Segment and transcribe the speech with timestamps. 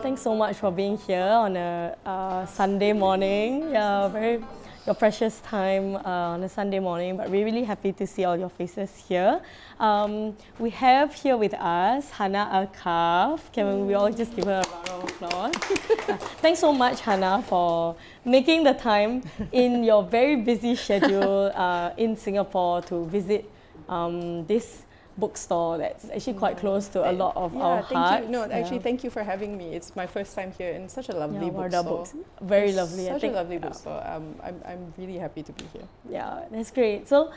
[0.00, 3.70] Thanks so much for being here on a uh, Sunday morning.
[3.72, 4.40] Yeah, very
[4.86, 7.16] your precious time uh, on a Sunday morning.
[7.16, 9.40] But we're really happy to see all your faces here.
[9.80, 13.52] Um, we have here with us Hanna Alkaf.
[13.52, 15.54] Can we all just give her a round of applause?
[16.08, 17.94] Uh, thanks so much, Hanna, for
[18.24, 19.22] making the time
[19.52, 23.44] in your very busy schedule uh, in Singapore to visit
[23.90, 24.84] um, this
[25.18, 28.26] bookstore that's actually quite close to a lot of yeah, our thank hearts.
[28.26, 28.32] You.
[28.32, 29.74] No, actually, thank you for having me.
[29.74, 31.82] It's my first time here in such a lovely Yeah, bookstore.
[31.82, 32.14] Books.
[32.40, 33.10] Very It's lovely.
[33.10, 34.02] I Such a lovely bookstore.
[34.06, 35.88] Um, I'm, I'm really happy to be here.
[36.08, 37.08] Yeah, that's great.
[37.08, 37.32] So,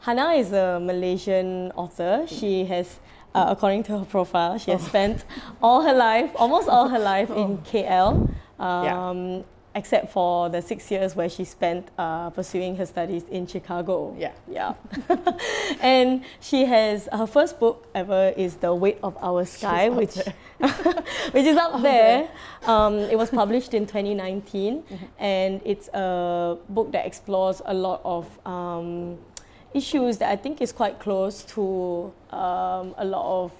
[0.00, 2.26] Hanna is a Malaysian author.
[2.28, 3.00] She has,
[3.34, 5.24] uh, according to her profile, she has spent
[5.62, 8.30] all her life, almost all her life, in KL.
[8.58, 9.44] Um,
[9.76, 14.16] Except for the six years where she spent uh, pursuing her studies in Chicago.
[14.18, 14.32] Yeah.
[14.50, 14.72] Yeah.
[15.82, 20.16] and she has her first book ever is The Weight of Our Sky, which
[21.34, 22.26] which is up there.
[22.64, 24.82] Um, it was published in 2019,
[25.18, 29.18] and it's a book that explores a lot of um,
[29.74, 33.52] issues that I think is quite close to um, a lot of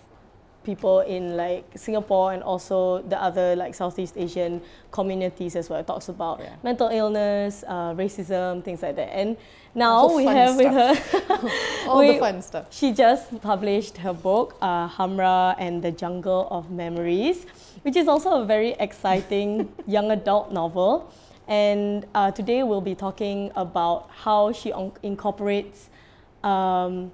[0.66, 5.78] people in like Singapore and also the other like Southeast Asian communities as well.
[5.80, 6.50] It talks about Yeah.
[6.62, 9.10] mental illness, uh, racism, things like that.
[9.14, 9.36] And
[9.74, 10.92] now we have with her.
[11.88, 12.64] All the fun stuff.
[12.70, 17.46] She just published her book, uh, Hamra and the Jungle of Memories,
[17.84, 19.48] which is also a very exciting
[19.86, 21.12] young adult novel.
[21.48, 25.90] And uh, today we'll be talking about how she un- incorporates
[26.42, 27.12] um,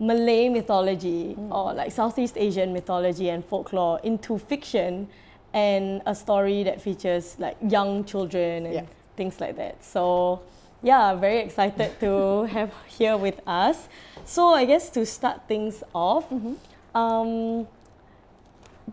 [0.00, 5.06] Malay mythology or like Southeast Asian mythology and folklore into fiction
[5.52, 8.84] and a story that features like young children and Yeah.
[9.16, 9.84] things like that.
[9.84, 10.40] So,
[10.82, 13.88] yeah, very excited to have here with us.
[14.24, 16.24] So, I guess to start things off,
[16.94, 17.66] um,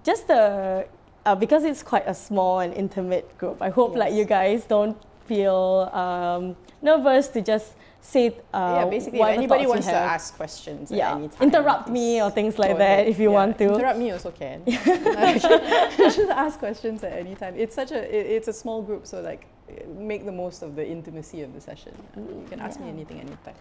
[0.04, 0.86] just the
[1.26, 3.62] uh, because it's quite a small and intimate group.
[3.62, 7.74] I hope like you guys don't feel um, nervous to just
[8.08, 11.44] say uh, yeah, basically, if anybody wants to ask questions yeah, at any time.
[11.44, 13.08] interrupt me or things like that ahead.
[13.08, 13.74] if you Yeah, want to.
[13.74, 14.64] Interrupt me also can.
[15.98, 17.54] Just ask questions at any time.
[17.58, 19.46] It's such a it, it's a small group, so like
[19.90, 21.94] make the most of the intimacy of the session.
[22.16, 23.56] You can ask me anything anytime.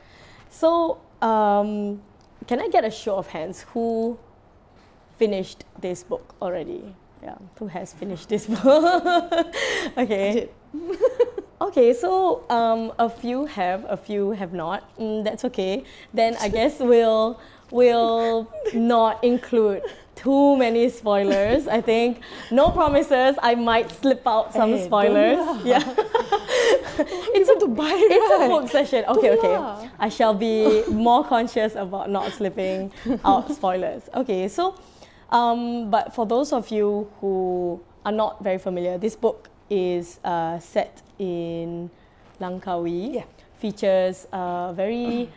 [0.51, 2.01] So, um,
[2.47, 4.17] can I get a show of hands who
[5.19, 6.95] finished this book already?
[7.23, 9.05] Yeah, who has finished this book?
[9.99, 10.49] okay.
[11.61, 14.97] Okay, so um, a few have, a few have not.
[14.99, 15.85] Mm, that's okay.
[16.13, 17.41] Then I guess we'll
[17.71, 19.83] we'll not include
[20.15, 21.69] too many spoilers.
[21.69, 23.37] I think no promises.
[23.43, 25.65] I might slip out some Hey, spoilers.
[25.65, 25.83] Yeah.
[26.99, 29.05] It's a to buy It's a book session.
[29.07, 29.91] Okay, okay.
[29.99, 32.91] I shall be more conscious about not slipping
[33.25, 34.09] out spoilers.
[34.15, 34.75] Okay, so,
[35.31, 40.59] um, but for those of you who are not very familiar, this book is uh,
[40.59, 41.91] set in
[42.41, 43.15] Langkawi.
[43.15, 43.25] Yeah.
[43.59, 45.31] Features a very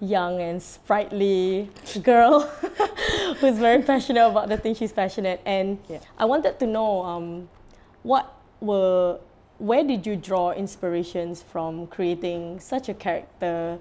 [0.00, 1.70] young and sprightly
[2.02, 2.40] girl
[3.40, 5.40] who's very passionate about the thing she's passionate.
[5.44, 5.98] And Yeah.
[6.18, 7.48] I wanted to know um,
[8.02, 9.18] what were
[9.58, 13.78] where did you draw inspirations from creating such a character,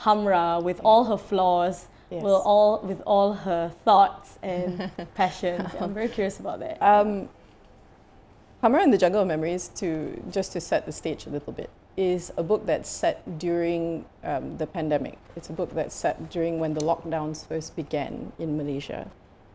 [0.00, 2.22] Hamra, with all her flaws, Yes.
[2.22, 5.70] well, all with all her thoughts and passions?
[5.80, 6.80] I'm very curious about that.
[6.82, 7.28] Um,
[8.62, 11.70] Hamra and the Jungle of Memories, to just to set the stage a little bit,
[11.96, 15.16] is a book that's set during um, the pandemic.
[15.34, 19.10] It's a book that's set during when the lockdowns first began in Malaysia.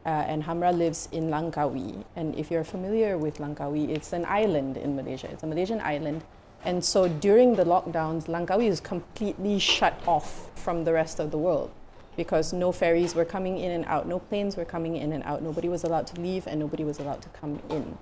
[0.07, 2.03] Uh, and Hamra lives in Langkawi.
[2.15, 5.29] And if you're familiar with Langkawi, it's an island in Malaysia.
[5.31, 6.23] It's a Malaysian island.
[6.63, 11.37] And so during the lockdowns, Langkawi is completely shut off from the rest of the
[11.37, 11.69] world
[12.15, 15.41] because no ferries were coming in and out, no planes were coming in and out,
[15.41, 17.97] nobody was allowed to leave, and nobody was allowed to come in.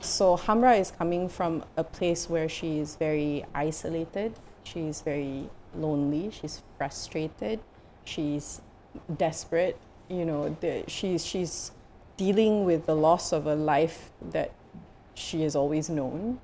[0.00, 6.30] So Hamra is coming from a place where she is very isolated, she's very lonely,
[6.30, 7.60] she's frustrated,
[8.04, 8.60] she's
[9.16, 9.78] desperate,
[10.08, 11.72] you know, the, she's, she's
[12.16, 14.52] dealing with the loss of a life that
[15.14, 16.40] she has always known,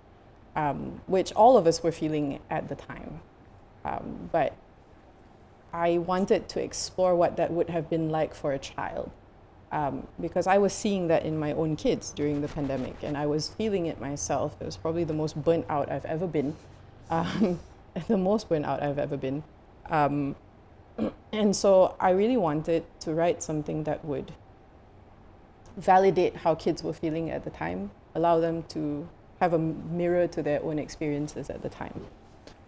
[0.56, 3.20] um, which all of us were feeling at the time.
[3.84, 4.54] Um, but
[5.72, 9.10] I wanted to explore what that would have been like for a child.
[9.72, 13.26] Um, because I was seeing that in my own kids during the pandemic, and I
[13.26, 14.56] was feeling it myself.
[14.60, 16.56] It was probably the most burnt out I've ever been,
[17.10, 17.60] um,
[18.08, 19.44] the most burnt out I've ever been.
[19.88, 20.34] Um,
[21.32, 24.32] and so I really wanted to write something that would
[25.76, 29.08] validate how kids were feeling at the time, allow them to
[29.40, 32.06] have a mirror to their own experiences at the time.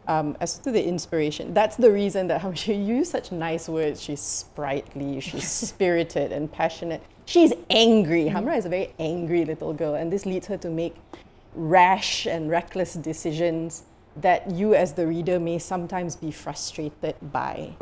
[0.09, 4.03] Um, as to the inspiration, that's the reason that how she used such nice words.
[4.03, 7.03] She's sprightly, she's spirited and passionate.
[7.25, 8.25] she's angry.
[8.25, 10.97] Hamra is a very angry little girl, and this leads her to make
[11.55, 13.85] rash and reckless decisions
[14.17, 17.75] that you, as the reader, may sometimes be frustrated by.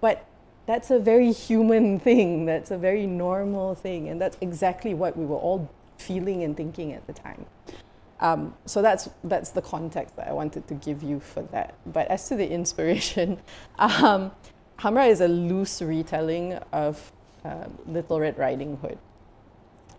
[0.00, 0.26] But
[0.66, 5.24] that's a very human thing, that's a very normal thing, and that's exactly what we
[5.24, 7.46] were all feeling and thinking at the time.
[8.20, 11.74] Um, so that's that's the context that I wanted to give you for that.
[11.86, 13.40] But as to the inspiration,
[13.78, 14.32] um,
[14.78, 17.12] Hamra is a loose retelling of
[17.44, 18.98] uh, Little Red Riding Hood.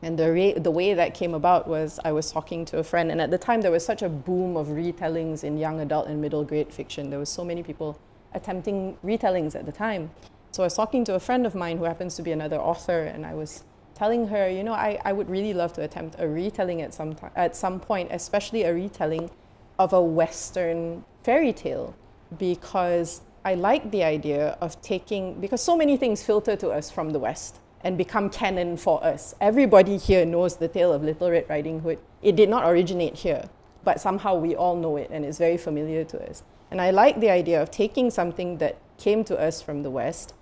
[0.03, 3.11] And the, re- the way that came about was I was talking to a friend,
[3.11, 6.21] and at the time there was such a boom of retellings in young adult and
[6.21, 7.09] middle grade fiction.
[7.09, 7.97] There was so many people
[8.33, 10.11] attempting retellings at the time.
[10.51, 13.01] So I was talking to a friend of mine who happens to be another author,
[13.01, 13.63] and I was
[13.97, 17.15] telling her, you know, I, I would really love to attempt a retelling at some,
[17.15, 19.31] t- at some point, especially a retelling
[19.79, 21.95] of a Western fairy tale,
[22.37, 27.09] because I like the idea of taking, because so many things filter to us from
[27.09, 29.33] the West and become canon for us.
[29.41, 31.97] Everybody here knows the tale of Little Red Riding Hood.
[32.21, 33.49] It did not originate here,
[33.83, 36.43] but somehow we all know it and it's very familiar to us.
[36.69, 40.35] And I like the idea of taking something that came to us from the West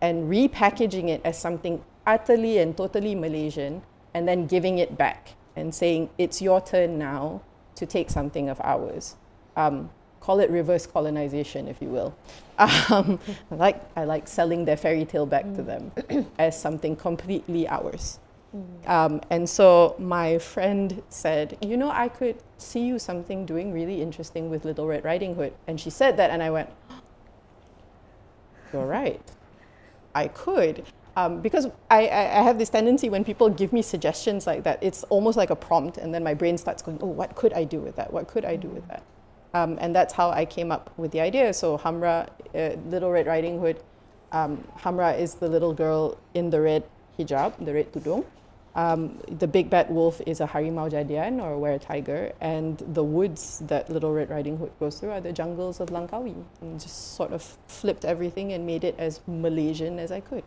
[0.00, 3.82] and repackaging it as something utterly and totally Malaysian
[4.14, 7.42] and then giving it back and saying, it's your turn now
[7.74, 9.16] to take something of ours.
[9.56, 12.16] Um, call it reverse colonization, if you will.
[12.58, 13.20] Um,
[13.50, 15.56] I, like, I like selling their fairy tale back mm.
[15.56, 15.92] to them
[16.38, 18.18] as something completely ours.
[18.56, 18.88] Mm.
[18.88, 24.00] Um, and so my friend said, You know, I could see you something doing really
[24.00, 25.52] interesting with Little Red Riding Hood.
[25.66, 26.70] And she said that, and I went,
[28.72, 29.20] You're right.
[30.14, 30.84] I could.
[31.16, 34.78] Um, because I, I, I, have this tendency when people give me suggestions like that,
[34.82, 37.64] it's almost like a prompt, and then my brain starts going, Oh, what could I
[37.64, 38.12] do with that?
[38.12, 39.02] What could I do with that?
[39.54, 41.54] Um, and that's how I came up with the idea.
[41.54, 43.82] So Hamra, uh, Little Red Riding Hood,
[44.32, 46.84] um, Hamra is the little girl in the red
[47.18, 48.24] hijab, the red tudung.
[48.74, 53.02] Um, the big bad wolf is a harimau jadian or a were tiger, and the
[53.02, 56.34] woods that Little Red Riding Hood goes through are the jungles of Langkawi.
[56.60, 60.44] And just sort of flipped everything and made it as Malaysian as I could.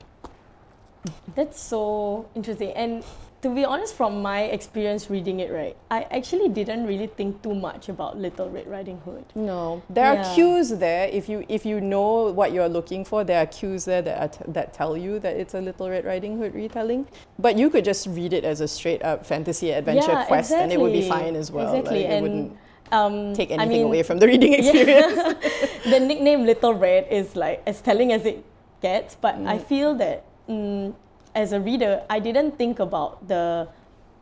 [1.36, 2.72] That's so interesting.
[2.72, 3.04] And
[3.42, 7.56] to be honest, from my experience reading it, right, I actually didn't really think too
[7.56, 9.24] much about Little Red Riding Hood.
[9.34, 10.32] No, there yeah.
[10.32, 11.08] are cues there.
[11.08, 14.44] If you if you know what you're looking for, there are cues there that t-
[14.50, 17.08] that tell you that it's a Little Red Riding Hood retelling.
[17.38, 20.64] But you could just read it as a straight up fantasy adventure yeah, quest, exactly.
[20.64, 21.76] and it would be fine as well.
[21.76, 22.26] Exactly, like, and.
[22.26, 22.58] It wouldn't
[22.92, 25.16] um, take anything I mean, away from the reading experience.
[25.16, 25.68] Yeah.
[25.92, 28.44] the nickname Little Red is like as telling as it
[28.82, 29.48] gets, but mm.
[29.48, 30.94] I feel that mm,
[31.36, 33.68] as a reader, I didn't think about the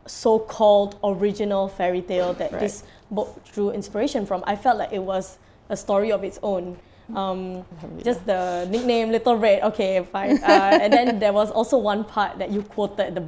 [0.06, 2.60] so-called original fairy tale that right.
[2.60, 4.44] this book drew inspiration from.
[4.46, 5.38] I felt like it was
[5.68, 6.78] a story of its own.
[7.14, 7.64] Um,
[8.04, 10.42] just the nickname Little Red, okay, fine.
[10.42, 13.24] Uh, and then there was also one part that you quoted the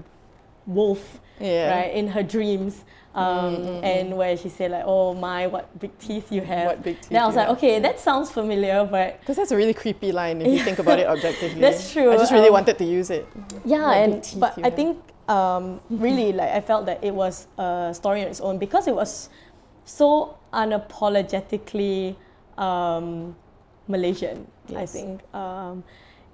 [0.66, 1.80] wolf, yeah.
[1.80, 2.84] right, in her dreams.
[3.12, 3.84] Um, mm-hmm.
[3.84, 7.10] and where she said like, "Oh my, what big teeth you have!" What big teeth?
[7.10, 7.56] Then I was like, have.
[7.56, 11.00] "Okay, that sounds familiar," but because that's a really creepy line if you think about
[11.00, 11.60] it objectively.
[11.60, 12.12] that's true.
[12.12, 13.26] I just really um, wanted to use it.
[13.64, 14.76] Yeah, what and but I have.
[14.76, 18.86] think um, really like I felt that it was a story on its own because
[18.86, 19.28] it was
[19.84, 22.14] so unapologetically
[22.58, 23.34] um,
[23.88, 24.46] Malaysian.
[24.68, 24.78] Yes.
[24.78, 25.20] I think.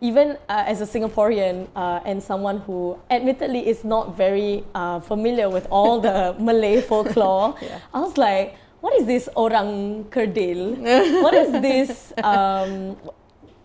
[0.01, 5.49] Even uh, as a Singaporean uh, and someone who admittedly is not very uh, familiar
[5.49, 7.81] with all the Malay folklore, yeah.
[7.95, 10.77] I was like, what is this orang kerdil?
[11.25, 12.13] what is this?
[12.23, 12.97] Um,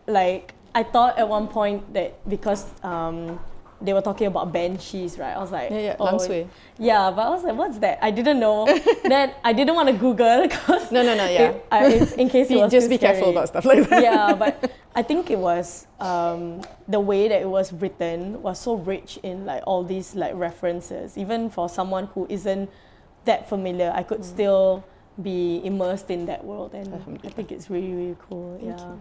[0.08, 3.40] like, I thought at one point that because um,
[3.82, 5.36] they were talking about banshees, right?
[5.36, 6.48] I was like, yeah, yeah, oh,
[6.78, 8.00] yeah, but I was like, what's that?
[8.02, 8.66] I didn't know.
[9.04, 11.50] then I didn't want to Google because no, no, no, yeah.
[11.50, 13.14] It, uh, in case it was just be scary.
[13.14, 14.04] careful about stuff like that.
[14.04, 18.76] yeah, but I think it was um, the way that it was written was so
[18.76, 21.18] rich in like all these like references.
[21.18, 22.70] Even for someone who isn't
[23.26, 24.26] that familiar, I could mm.
[24.26, 24.84] still
[25.22, 28.60] be immersed in that world, and I think it's really really cool.
[28.62, 28.96] Thank yeah.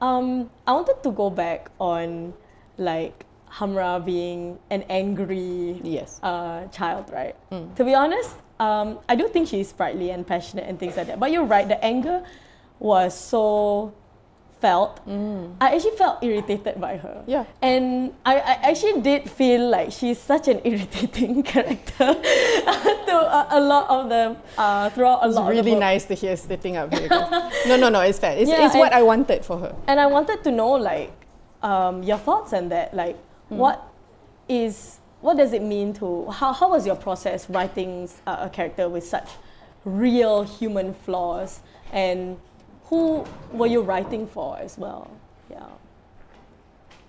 [0.00, 2.32] Um, I wanted to go back on
[2.78, 6.20] like Hamra being an angry yes.
[6.22, 7.36] uh, child, right?
[7.50, 7.74] Mm.
[7.76, 11.18] To be honest, um, I do think she's sprightly and passionate and things like that.
[11.18, 12.22] But you're right, the anger
[12.78, 13.92] was so
[14.60, 15.04] felt.
[15.08, 15.56] Mm.
[15.60, 17.24] I actually felt irritated by her.
[17.26, 17.44] Yeah.
[17.62, 22.14] And I, I actually did feel like she's such an irritating character
[23.08, 25.50] to a, a, lot of the uh, throughout a it's lot.
[25.50, 27.08] It's really nice to hear sitting up here.
[27.66, 28.00] no, no, no.
[28.00, 28.36] It's fair.
[28.36, 29.74] It's, yeah, it's what I wanted for her.
[29.88, 31.12] And I wanted to know like
[31.62, 32.94] um, your thoughts on that.
[32.94, 33.16] Like.
[33.50, 33.86] What
[34.48, 38.88] is what does it mean to how, how was your process writing a, a character
[38.88, 39.28] with such
[39.84, 41.60] real human flaws
[41.92, 42.38] and
[42.84, 45.10] who were you writing for as well?
[45.50, 45.66] Yeah.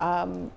[0.00, 0.52] Um,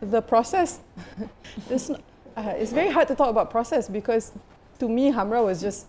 [0.00, 0.80] the process,
[1.70, 2.02] it's, not,
[2.36, 4.32] uh, it's very hard to talk about process because
[4.78, 5.86] to me, Hamra was just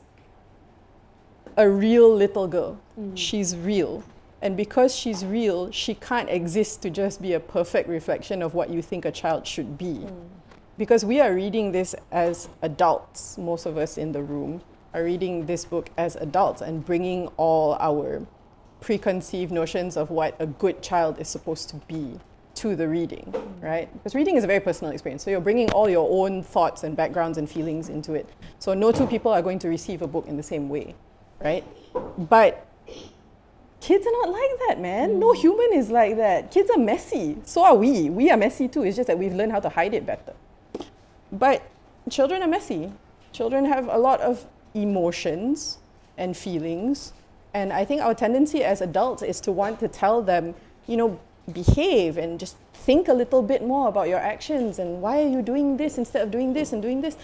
[1.58, 2.80] a real little girl.
[3.00, 3.18] Mm.
[3.18, 4.04] She's real.
[4.42, 8.70] And because she's real, she can't exist to just be a perfect reflection of what
[8.70, 10.06] you think a child should be.
[10.06, 10.30] Mm.
[10.78, 14.62] Because we are reading this as adults, most of us in the room
[14.94, 18.26] are reading this book as adults and bringing all our
[18.80, 22.20] preconceived notions of what a good child is supposed to be
[22.56, 23.94] to the reading, right?
[23.94, 25.24] Because reading is a very personal experience.
[25.24, 28.28] So you're bringing all your own thoughts and backgrounds and feelings into it.
[28.60, 30.96] So no two people are going to receive a book in the same way,
[31.44, 31.64] right?
[32.18, 32.68] But
[33.82, 35.20] kids are not like that, man.
[35.20, 35.38] No mm.
[35.38, 36.52] human is like that.
[36.52, 37.38] Kids are messy.
[37.44, 38.10] So are we.
[38.10, 38.84] We are messy too.
[38.84, 40.34] It's just that we've learned how to hide it better.
[41.32, 41.64] But
[42.10, 42.94] children are messy.
[43.34, 45.80] Children have a lot of emotions
[46.18, 47.14] and feelings.
[47.54, 50.56] And I think our tendency as adults is to want to tell them,
[50.88, 51.20] you know,
[51.52, 55.42] behave and just think a little bit more about your actions and why are you
[55.42, 57.18] doing this instead of doing this and doing this.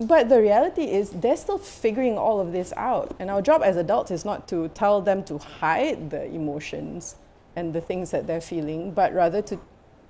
[0.00, 3.14] But the reality is, they're still figuring all of this out.
[3.18, 7.16] And our job as adults is not to tell them to hide the emotions
[7.54, 9.60] and the things that they're feeling, but rather to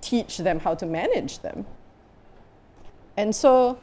[0.01, 1.67] teach them how to manage them.
[3.17, 3.81] And so,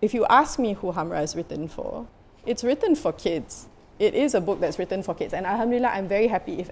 [0.00, 2.06] if you ask me who Hamra is written for,
[2.46, 3.68] it's written for kids.
[3.98, 5.34] It is a book that's written for kids.
[5.34, 6.70] And Alhamdulillah, I'm very happy if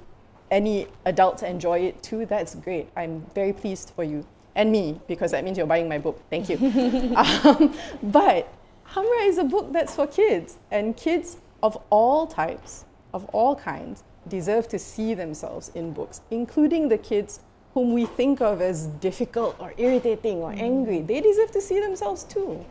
[0.48, 2.24] any adults enjoy it too.
[2.24, 2.88] That's great.
[2.96, 4.24] I'm very pleased for you
[4.60, 6.20] and me because that means you're buying my book.
[6.28, 6.56] Thank you.
[7.16, 8.52] um, but
[8.92, 14.04] Hamra is a book that's for kids, and kids of all types, of all kinds,
[14.28, 17.40] deserve to see themselves in books, including the kids
[17.72, 21.00] whom we think of as difficult or irritating or angry.
[21.00, 22.64] They deserve to see themselves too.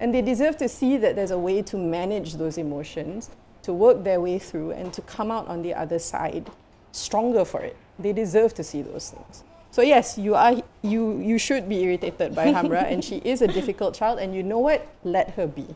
[0.00, 3.30] And they deserve to see that there's a way to manage those emotions,
[3.62, 6.50] to work their way through, and to come out on the other side
[6.92, 7.76] stronger for it.
[7.98, 9.44] They deserve to see those things.
[9.70, 13.46] So yes, you are you you should be irritated by Hamra, and she is a
[13.48, 14.18] difficult child.
[14.18, 14.86] And you know what?
[15.04, 15.66] Let her be.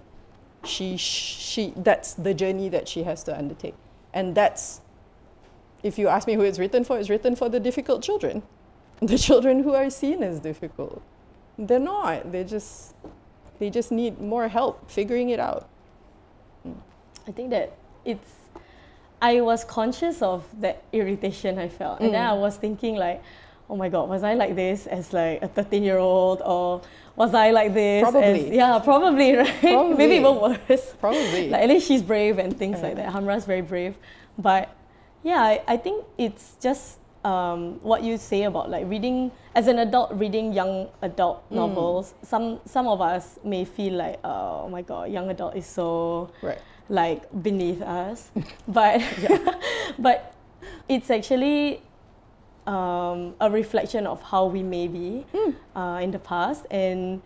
[0.64, 3.74] She she that's the journey that she has to undertake,
[4.12, 4.80] and that's.
[5.82, 8.42] If you ask me who it's written for, it's written for the difficult children,
[9.02, 11.02] the children who are seen as difficult.
[11.58, 12.32] They're not.
[12.32, 12.94] They just
[13.58, 15.68] they just need more help figuring it out.
[17.28, 18.32] I think that it's
[19.20, 22.00] I was conscious of that irritation I felt.
[22.00, 22.30] And then Mm.
[22.30, 23.22] I was thinking like,
[23.70, 26.82] oh my god, was I like this as like a 13 year old or
[27.16, 28.48] was I like this Probably.
[28.50, 29.60] as yeah, probably, right?
[29.60, 29.96] Probably.
[29.96, 30.94] Maybe even worse.
[31.00, 31.48] Probably.
[31.50, 33.04] Like at least she's brave and things like Yeah.
[33.06, 33.12] that.
[33.14, 33.96] Hamra's very brave.
[34.38, 34.74] But
[35.22, 39.78] yeah, I, I think it's just um, what you say about like reading as an
[39.78, 41.54] adult reading young adult Mm.
[41.56, 42.12] novels.
[42.22, 46.60] Some some of us may feel like oh my god, young adult is so right.
[46.90, 48.30] like beneath us
[48.68, 49.00] but
[49.98, 50.34] but
[50.88, 51.80] it's actually
[52.66, 55.24] um, a reflection of how we may be
[55.76, 56.66] uh, in the past.
[56.70, 57.22] And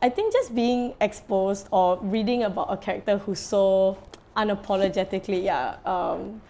[0.00, 3.98] i think just being exposed or reading about a character who's so
[4.36, 6.40] unapologetically yeah um,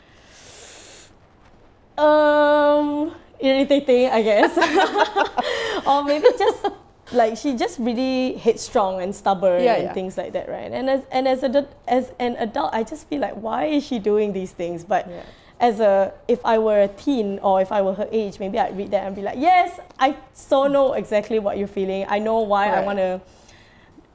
[1.96, 4.52] um irritating i guess.
[5.86, 6.66] Or maybe just
[7.12, 9.92] like she just really headstrong and stubborn Yeah, and yeah.
[9.94, 10.70] things like that right?
[10.70, 13.98] And as and as a as an adult i just feel like why is she
[13.98, 14.84] doing these things?
[14.84, 15.22] But Yeah.
[15.60, 18.76] As a if i were a teen or if i were her age maybe i'd
[18.76, 22.38] read that and be like yes i so know exactly what you're feeling i know
[22.40, 23.20] why i want to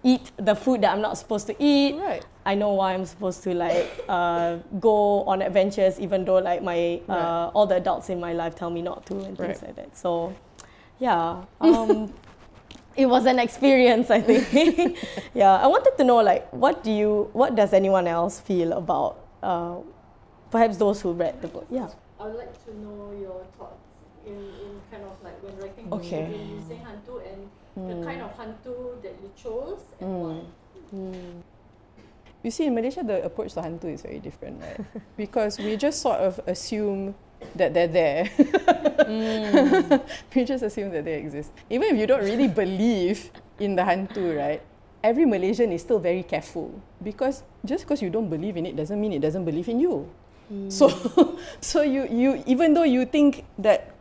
[0.03, 2.25] eat the food that i'm not supposed to eat Right.
[2.45, 6.99] I know why I'm supposed to like uh, go on adventures, even though like my
[7.07, 7.51] uh, Right.
[7.55, 9.63] all the adults in my life tell me not to and things Right.
[9.63, 9.95] like that.
[9.95, 10.35] So,
[10.99, 12.11] yeah, um,
[12.97, 14.11] it was an experience.
[14.11, 14.97] I think.
[15.33, 19.23] yeah, I wanted to know like what do you, what does anyone else feel about,
[19.41, 19.77] uh,
[20.53, 21.65] perhaps those who read the book?
[21.73, 21.89] Yeah.
[22.21, 23.81] I would like to know your thoughts
[24.21, 26.29] in, in kind of like when writing books, Okay.
[26.29, 27.39] between using hantu and
[27.89, 28.05] the hmm.
[28.05, 30.21] kind of hantu that you chose and hmm.
[30.21, 30.37] why.
[30.93, 31.41] Hmm.
[32.45, 34.77] You see, in Malaysia, the approach to hantu is very different, right?
[35.17, 37.15] because we just sort of assume
[37.55, 38.29] that they're there.
[40.35, 41.51] we just assume that they exist.
[41.71, 44.61] Even if you don't really believe in the hantu, right?
[45.03, 49.01] Every Malaysian is still very careful because just because you don't believe in it doesn't
[49.01, 50.07] mean it doesn't believe in you.
[50.49, 50.69] Hmm.
[50.69, 53.93] So, so you, you even though you think that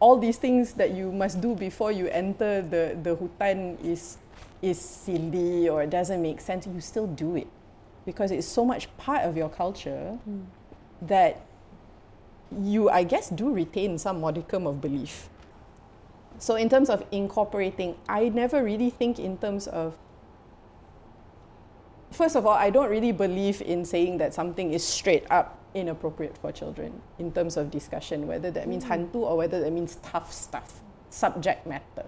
[0.00, 4.18] all these things that you must do before you enter the, the hutan is
[4.62, 7.46] is silly or doesn't make sense, you still do it
[8.04, 10.40] because it's so much part of your culture hmm.
[11.02, 11.40] that
[12.62, 15.28] you, I guess, do retain some modicum of belief.
[16.38, 19.96] So, in terms of incorporating, I never really think in terms of.
[22.10, 26.36] First of all, I don't really believe in saying that something is straight up inappropriate
[26.38, 30.32] for children in terms of discussion, whether that means hantu or whether that means tough
[30.32, 30.80] stuff.
[31.10, 32.06] subject matter.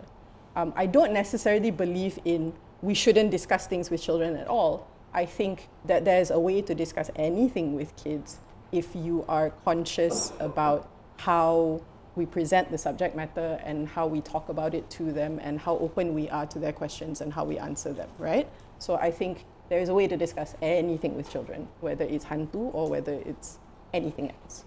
[0.56, 2.52] Um, I don't necessarily believe in
[2.82, 4.86] we shouldn't discuss things with children at all.
[5.12, 8.38] I think that there's a way to discuss anything with kids
[8.72, 10.88] if you are conscious about
[11.18, 11.82] how
[12.16, 15.76] we present the subject matter and how we talk about it to them and how
[15.78, 18.48] open we are to their questions and how we answer them, right?
[18.78, 22.74] So I think there is a way to discuss anything with children, whether it's hantu
[22.74, 23.58] or whether it's
[23.94, 24.64] anything else.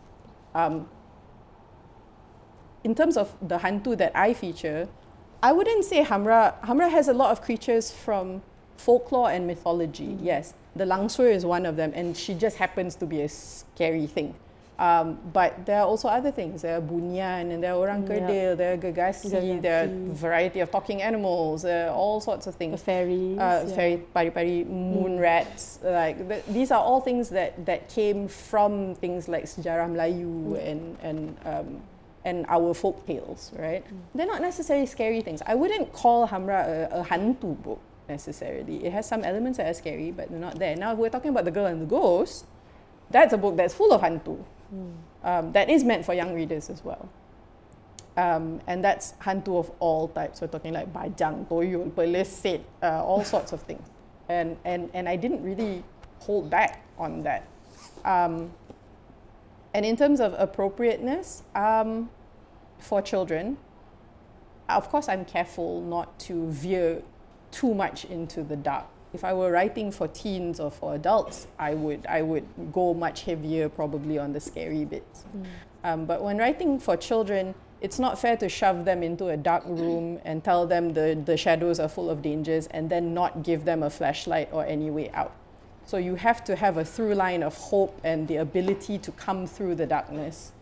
[0.56, 0.90] Um,
[2.84, 4.88] in terms of the hantu that I feature,
[5.44, 6.60] I wouldn't say Hamra.
[6.62, 8.42] Hamra has a lot of creatures from
[8.78, 10.18] folklore and mythology.
[10.22, 14.08] Yes, the langsuir is one of them, and she just happens to be a scary
[14.08, 14.34] thing.
[14.84, 16.62] Um, but there are also other things.
[16.64, 18.10] There are bunian, and there are orang Yeah.
[18.12, 22.84] kerdil, there are gergasi, there are variety of talking animals, all sorts of The things.
[22.84, 23.40] fairies.
[23.40, 23.76] Uh, yeah.
[23.78, 28.96] fairy, pari pari, moon rats, like th- these are all things that, that came from
[29.00, 31.70] things like sejarah Melayu and and um,
[32.28, 33.84] and our folk tales, right?
[34.16, 35.40] They're not necessarily scary things.
[35.48, 36.60] I wouldn't call Hamra
[36.92, 38.84] a, a hantu book necessarily.
[38.86, 40.76] It has some elements that are scary, but they're not there.
[40.76, 42.46] Now, if we're talking about The Girl and the Ghost,
[43.12, 44.40] that's a book that's full of hantu.
[45.24, 47.10] Um, that is meant for young readers as well.
[48.16, 50.42] Um, and that's hantu of all types.
[50.42, 53.88] We're talking like bajang, toyol, pelesit, uh, all sorts of things.
[54.30, 55.84] And, and, and I didn't really
[56.20, 57.48] hold back on that.
[58.06, 58.52] Um,
[59.74, 62.10] and in terms of appropriateness um,
[62.78, 63.58] for children,
[64.70, 67.02] of course, I'm careful not to veer
[67.52, 68.86] too much into the dark.
[69.14, 73.24] If I were writing for teens or for adults, I would I would go much
[73.24, 75.26] heavier probably on the scary bits.
[75.84, 79.64] Um, but when writing for children, it's not fair to shove them into a dark
[79.68, 83.66] room and tell them the, the shadows are full of dangers and then not give
[83.66, 85.36] them a flashlight or any way out.
[85.86, 89.46] So you have to have a through line of hope and the ability to come
[89.46, 90.54] through the darkness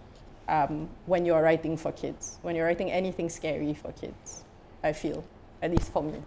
[0.47, 4.43] um, when you're writing for kids, when you're writing anything scary for kids,
[4.83, 5.23] I feel,
[5.61, 6.21] at least for me.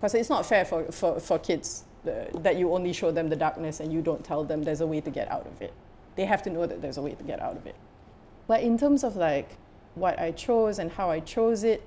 [0.00, 3.36] Because it's not fair for, for, for kids uh, that you only show them the
[3.36, 5.74] darkness and you don't tell them there's a way to get out of it.
[6.16, 7.76] They have to know that there's a way to get out of it.
[8.46, 9.58] But in terms of like
[9.94, 11.86] what I chose and how I chose it,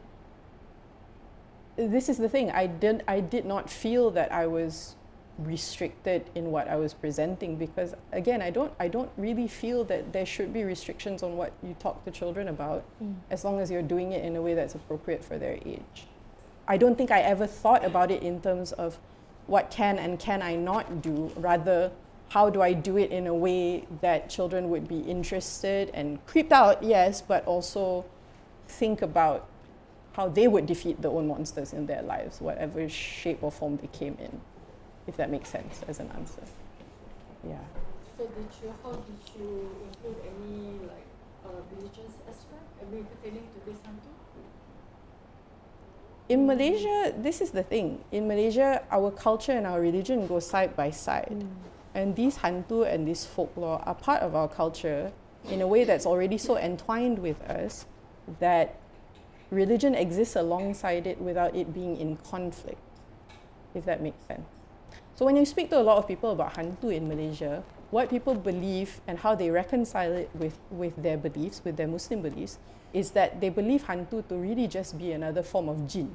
[1.76, 2.52] this is the thing.
[2.52, 4.96] I did I did not feel that I was
[5.40, 10.14] restricted in what I was presenting because again I don't I don't really feel that
[10.14, 12.84] there should be restrictions on what you talk to children about
[13.32, 16.06] as long as you're doing it in a way that's appropriate for their age.
[16.68, 18.98] I don't think I ever thought about it in terms of
[19.48, 21.92] what can and can I not do rather
[22.30, 26.52] how do I do it in a way that children would be interested and creeped
[26.54, 28.06] out yes but also
[28.68, 29.48] think about
[30.14, 33.88] how they would defeat their own monsters in their lives whatever shape or form they
[33.88, 34.40] came in
[35.08, 36.44] if that makes sense as an answer.
[37.46, 37.58] Yeah.
[38.18, 41.08] So did you, how did you include any like
[41.46, 44.13] uh, religious aspect uh, pertaining to this hantu?
[46.30, 48.04] In Malaysia, this is the thing.
[48.12, 51.44] In Malaysia, our culture and our religion go side by side.
[51.44, 51.50] Mm.
[51.94, 55.12] And these hantu and this folklore are part of our culture
[55.50, 57.86] in a way that's already so entwined with us
[58.40, 58.80] that
[59.52, 62.80] religion exists alongside it without it being in conflict,
[63.76, 64.48] if that makes sense.
[65.16, 68.34] So when you speak to a lot of people about hantu in Malaysia, what people
[68.34, 72.58] believe and how they reconcile it with, with their beliefs, with their Muslim beliefs,
[72.92, 76.10] is that they believe hantu to really just be another form of jin.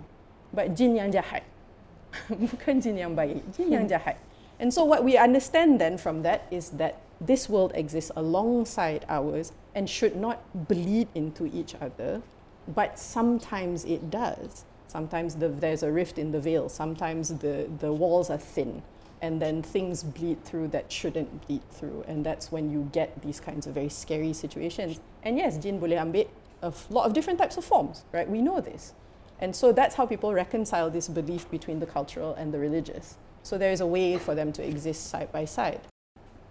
[0.52, 1.42] But jin yang jahat.
[2.28, 4.16] Bukan jin yang baik, jin yang jahat.
[4.58, 9.52] And so what we understand then from that is that this world exists alongside ours
[9.74, 12.22] and should not bleed into each other,
[12.66, 14.64] but sometimes it does.
[14.88, 18.82] Sometimes the, there's a rift in the veil, sometimes the, the walls are thin,
[19.20, 22.04] and then things bleed through that shouldn't bleed through.
[22.06, 25.00] And that's when you get these kinds of very scary situations.
[25.22, 26.26] And yes, jin boleh ambil
[26.62, 28.28] a lot of different types of forms, right?
[28.28, 28.94] We know this.
[29.40, 33.16] And so that's how people reconcile this belief between the cultural and the religious.
[33.42, 35.80] So there is a way for them to exist side by side.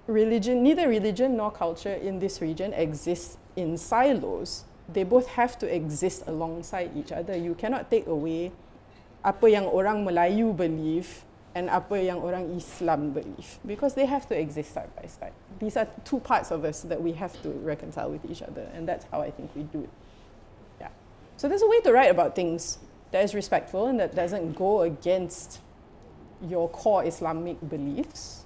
[0.08, 4.64] Religion, neither religion nor culture in this region exists in silos.
[4.88, 7.36] They both have to exist alongside each other.
[7.36, 8.54] You cannot take away
[9.20, 11.27] apa yang orang Melayu believe
[11.58, 15.34] and apa yang orang Islam believe because they have to exist side by side.
[15.58, 18.86] These are two parts of us that we have to reconcile with each other, and
[18.86, 19.94] that's how I think we do it.
[20.80, 20.94] Yeah.
[21.36, 22.78] So there's a way to write about things
[23.10, 25.62] that is respectful and that doesn't go against
[26.46, 28.46] your core Islamic beliefs.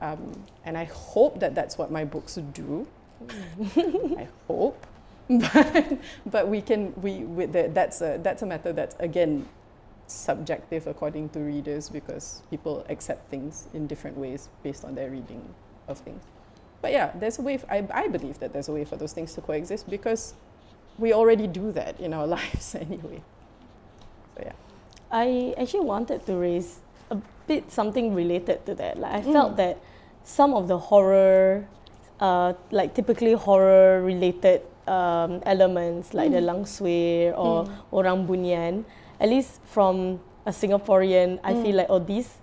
[0.00, 2.86] Um, and I hope that that's what my books do.
[4.14, 4.86] I hope.
[5.24, 9.48] But, but we can, we, with that's, a, that's a matter that's, again,
[10.06, 15.42] subjective according to readers because people accept things in different ways based on their reading
[15.88, 16.22] of things.
[16.82, 19.12] But yeah, there's a way, f I I believe that there's a way for those
[19.16, 20.34] things to coexist because
[20.98, 23.24] we already do that in our lives anyway.
[24.36, 24.52] So yeah.
[25.10, 27.16] I actually wanted to raise a
[27.48, 28.98] bit something related to that.
[29.00, 29.32] Like I Mm.
[29.32, 29.78] felt that
[30.24, 31.64] some of the horror,
[32.20, 36.48] uh, like typically horror related um, elements like the Mm.
[36.52, 38.84] lang sui or orang bunian,
[39.20, 41.62] at least from a Singaporean, I Mm.
[41.62, 42.38] feel like oh these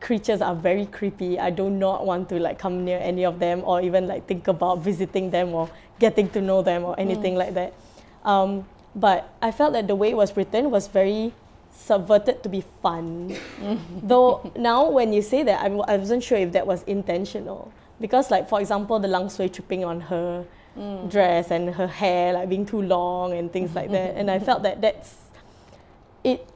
[0.00, 1.38] creatures are very creepy.
[1.40, 4.46] I do not want to like come near any of them or even like think
[4.48, 7.72] about visiting them or getting to know them or anything like that.
[8.24, 11.32] Um, but I felt that the way it was written was very
[11.72, 13.34] subverted to be fun.
[14.02, 17.72] Though now when you say that, I'm, I wasn't sure if that was intentional.
[18.00, 20.44] Because like for example, the lang sui tripping on her
[21.08, 24.14] dress and her hair like being too long and things like that.
[24.14, 25.16] And I felt that that's
[26.24, 26.46] it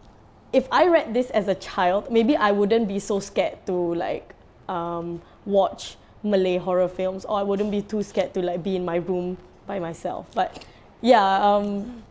[0.52, 4.34] if I read this as a child, maybe I wouldn't be so scared to like
[4.68, 8.84] um, watch Malay horror films, or I wouldn't be too scared to like be in
[8.84, 10.28] my room by myself.
[10.34, 10.64] But
[11.00, 12.02] yeah, um,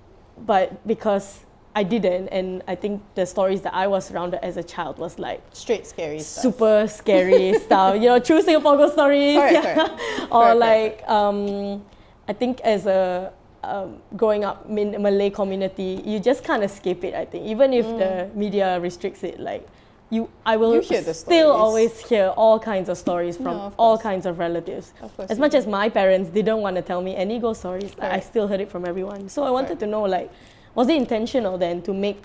[0.46, 4.64] but because I didn't, and I think the stories that I was surrounded as a
[4.64, 6.42] child was like Straight scary stuff.
[6.42, 7.96] super scary stuff.
[7.96, 9.38] You know, true Singapore ghost stories.
[9.38, 9.76] Correct, yeah.
[9.76, 10.02] correct.
[10.32, 11.86] or Correct, like um,
[12.28, 13.32] I think as a
[13.64, 17.14] um, growing up in Malay community, you just can't escape it.
[17.14, 19.68] I think even if the media restricts it, like
[20.10, 20.90] you, I will Mm.
[20.92, 21.46] You still stories.
[21.50, 24.94] always hear all kinds of stories from No, of all kinds of relatives.
[25.02, 25.58] Of course As much do.
[25.58, 28.60] as my parents didn't want to tell me any ghost stories, like, I still heard
[28.60, 29.30] it from everyone.
[29.30, 29.80] So I wanted Correct.
[29.82, 30.30] to know, like,
[30.76, 32.24] was it intentional then to make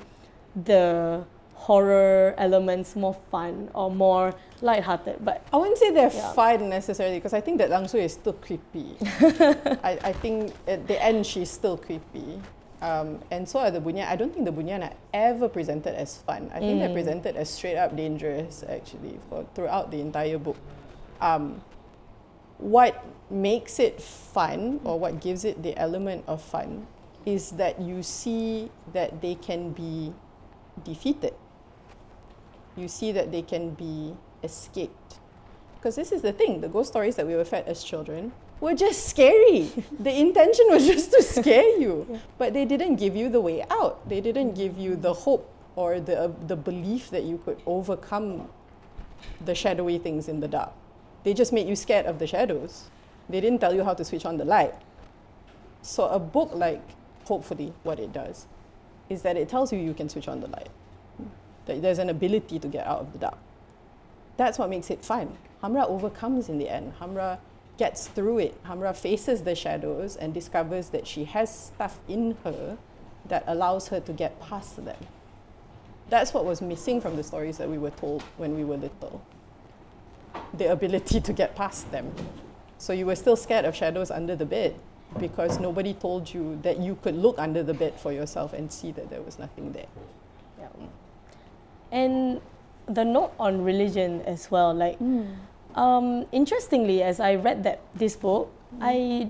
[0.65, 1.23] the
[1.67, 5.19] horror elements more fun or more lighthearted?
[5.25, 6.33] But I wouldn't say they're Yeah.
[6.33, 8.95] fun necessarily because I think that Langsu is still creepy.
[9.83, 12.41] I, I think at the end she's still creepy.
[12.83, 14.07] Um, and so are the Bunian.
[14.07, 16.51] I don't think the Bunian are ever presented as fun.
[16.55, 20.57] I think they're presented as straight up dangerous actually for throughout the entire book.
[21.21, 21.61] Um,
[22.59, 26.87] what makes it fun or what gives it the element of fun
[27.25, 30.13] is that you see that they can be
[30.85, 31.35] defeated.
[32.77, 35.19] You see that they can be escaped.
[35.77, 38.75] Because this is the thing the ghost stories that we were fed as children were
[38.75, 39.71] just scary.
[39.99, 42.21] the intention was just to scare you.
[42.39, 46.01] But they didn't give you the way out, they didn't give you the hope or
[46.01, 48.49] the, uh, the belief that you could overcome
[49.45, 50.73] the shadowy things in the dark.
[51.23, 52.91] They just made you scared of the shadows.
[53.29, 54.75] They didn't tell you how to switch on the light.
[55.83, 56.83] So, a book like,
[57.25, 58.47] hopefully, what it does
[59.09, 60.69] is that it tells you you can switch on the light,
[61.67, 63.39] that there's an ability to get out of the dark.
[64.37, 65.37] That's what makes it fun.
[65.63, 66.95] Hamra overcomes in the end.
[67.01, 67.39] Hamra
[67.79, 68.65] gets through it.
[68.65, 72.79] Hamra faces the shadows and discovers that she has stuff in her
[73.29, 74.97] that allows her to get past them.
[76.09, 79.23] That's what was missing from the stories that we were told when we were little
[80.55, 82.13] the ability to get past them.
[82.79, 84.79] So you were still scared of shadows under the bed
[85.19, 88.93] because nobody told you that you could look under the bed for yourself and see
[88.93, 89.87] that there was nothing there.
[90.59, 90.69] Yeah.
[91.93, 92.41] And
[92.87, 94.99] the note on religion as well, like
[95.75, 99.29] um, interestingly, as I read that this book, I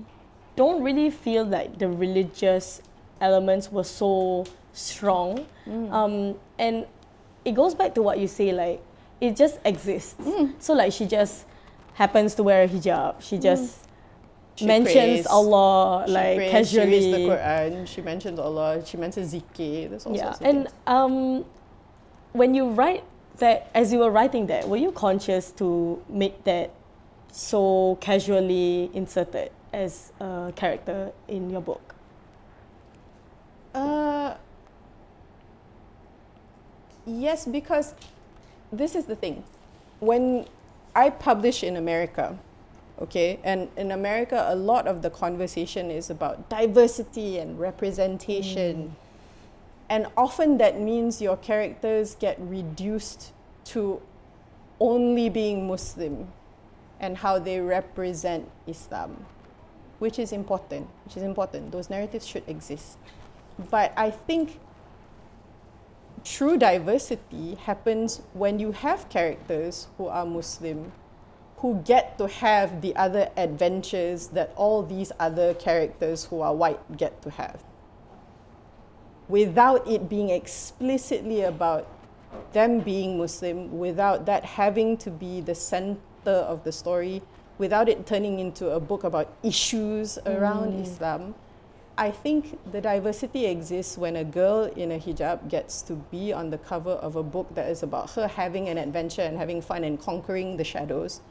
[0.55, 2.81] don't really feel like the religious
[3.21, 5.45] elements were so strong.
[5.67, 6.85] Um, and
[7.45, 8.81] it goes back to what you say, like
[9.21, 10.15] it just exists.
[10.59, 11.45] So like she just
[11.93, 13.21] happens to wear a hijab.
[13.21, 13.87] She just
[14.55, 17.01] She mentions prays, Allah she like prays, casually.
[17.01, 20.23] She reads the Quran, she mentions Allah, she mentions zikr, there's all yeah.
[20.33, 20.73] sorts of and things.
[20.87, 21.45] um,
[22.37, 23.03] when you write
[23.37, 26.71] that as you were writing that were you conscious to make that
[27.31, 31.87] so casually inserted as a character in your book
[33.77, 34.35] Uh,
[37.05, 37.93] yes, because
[38.71, 39.43] this is the thing.
[39.99, 40.47] When
[40.95, 42.37] I publish in America,
[42.99, 48.95] okay, and in America, a lot of the conversation is about diversity and representation.
[49.89, 53.31] And often that means your characters get reduced
[53.65, 54.01] to
[54.79, 56.27] only being Muslim
[56.99, 59.25] and how they represent Islam,
[59.99, 61.71] which is important, which is important.
[61.71, 62.97] Those narratives should exist.
[63.71, 64.59] But I think
[66.23, 70.91] true diversity happens when you have characters who are Muslim
[71.57, 76.97] who get to have the other adventures that all these other characters who are white
[76.97, 77.63] get to have
[79.29, 81.87] without it being explicitly about
[82.53, 87.21] them being Muslim, without that having to be the center of the story,
[87.57, 90.81] without it turning into a book about issues around mm.
[90.83, 91.35] Islam.
[91.97, 96.51] I think the diversity exists when a girl in a hijab gets to be on
[96.51, 99.83] the cover of a book that is about her having an adventure and having fun
[99.83, 101.21] and conquering the shadows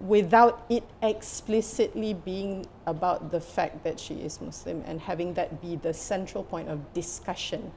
[0.00, 5.76] without it explicitly being about the fact that she is Muslim and having that be
[5.76, 7.72] the central point of discussion.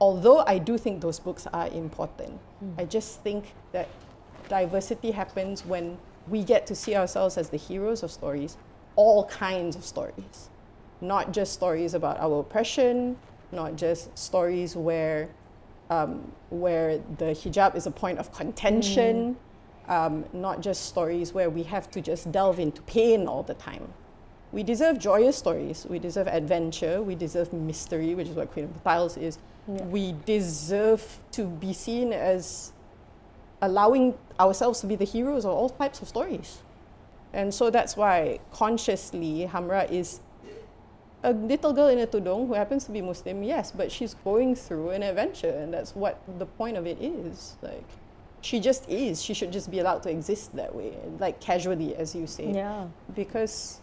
[0.00, 2.40] Although I do think those books are important,
[2.78, 3.88] I just think that
[4.48, 8.56] diversity happens when we get to see ourselves as the heroes of stories,
[8.96, 10.50] all kinds of stories,
[11.00, 13.16] not just stories about our oppression,
[13.52, 15.28] not just stories where
[15.90, 19.36] um, where the hijab is a point of contention,
[19.90, 23.92] um, not just stories where we have to just delve into pain all the time.
[24.52, 25.86] We deserve joyous stories.
[25.88, 27.02] We deserve adventure.
[27.02, 29.38] We deserve mystery, which is what Queen of the Tiles is.
[29.66, 29.84] Yeah.
[29.84, 32.72] We deserve to be seen as
[33.60, 36.58] allowing ourselves to be the heroes of all types of stories.
[37.32, 40.20] And so that's why consciously Hamra is
[41.22, 44.54] a little girl in a tudung who happens to be Muslim, yes, but she's going
[44.54, 47.56] through an adventure, and that's what the point of it is.
[47.60, 47.84] Like,
[48.42, 49.22] she just is.
[49.22, 52.52] She should just be allowed to exist that way, like casually, as you say.
[52.52, 52.86] Yeah.
[53.14, 53.80] Because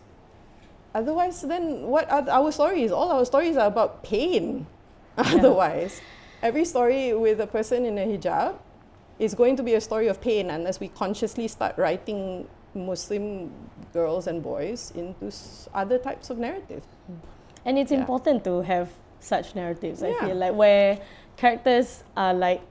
[0.93, 2.91] otherwise, then what are our stories?
[2.91, 4.65] All our stories are about pain.
[5.17, 5.99] Otherwise,
[6.43, 8.53] every story with a person in a hijab
[9.17, 13.49] is going to be a story of pain unless we consciously start writing Muslim
[13.93, 16.83] girls and boys into s- other types of narrative.
[17.65, 17.97] And it's Yeah.
[17.99, 18.89] important to have
[19.19, 20.03] such narratives.
[20.03, 20.25] I Yeah.
[20.27, 20.99] feel like where
[21.35, 22.61] characters are like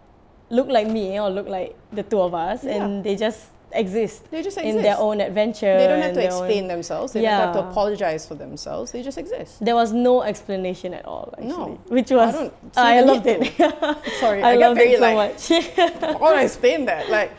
[0.51, 2.85] look like me or look like the two of us, Yeah.
[2.85, 5.77] and they just exist They just exist in their own adventure.
[5.77, 7.13] They don't have to their own- explain themselves.
[7.13, 8.93] They don't have to apologize for themselves.
[8.93, 9.63] They just exist.
[9.65, 11.79] There was no explanation at all, actually, No.
[11.89, 13.53] which was I the loved it.
[14.21, 15.51] Sorry, I, I, loved very it so like, much.
[16.15, 17.11] I want to explain that.
[17.11, 17.33] Like,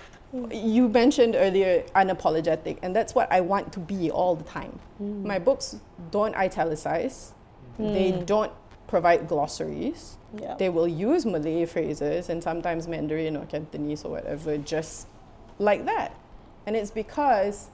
[0.51, 4.77] you mentioned earlier, unapologetic, and that's what I want to be all the time.
[4.99, 5.77] My books
[6.11, 7.33] don't italicize.
[7.79, 8.25] They Mm.
[8.25, 8.51] don't
[8.87, 10.17] provide glossaries.
[10.39, 10.55] yeah.
[10.57, 15.07] They will use Malay phrases and sometimes Mandarin or Cantonese or whatever, just
[15.59, 16.15] like that.
[16.65, 17.69] And it's because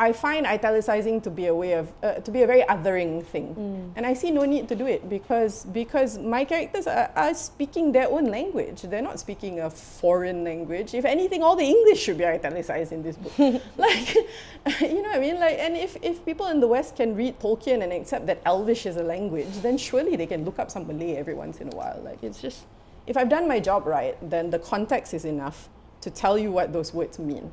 [0.00, 3.54] I find italicizing to be a way of uh, to be a very othering thing,
[3.56, 3.92] Mm.
[3.96, 7.90] and I see no need to do it because because my characters are, are speaking
[7.92, 8.82] their own language.
[8.82, 10.94] They're not speaking a foreign language.
[10.94, 13.32] If anything, all the English should be italicized in this book.
[13.76, 14.14] like,
[14.80, 15.40] you know what I mean?
[15.40, 18.86] Like, and if if people in the West can read Tolkien and accept that Elvish
[18.86, 21.76] is a language, then surely they can look up some Malay every once in a
[21.76, 22.00] while.
[22.04, 22.66] Like, it's just
[23.08, 25.68] if I've done my job right, then the context is enough
[26.02, 27.50] to tell you what those words mean.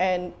[0.00, 0.32] And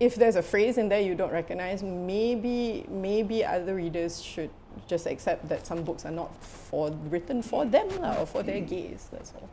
[0.00, 4.50] if there's a phrase in there you don't recognize, maybe maybe other readers should
[4.88, 8.60] just accept that some books are not for written for them lah, or for their
[8.60, 9.08] gaze.
[9.12, 9.48] That's all.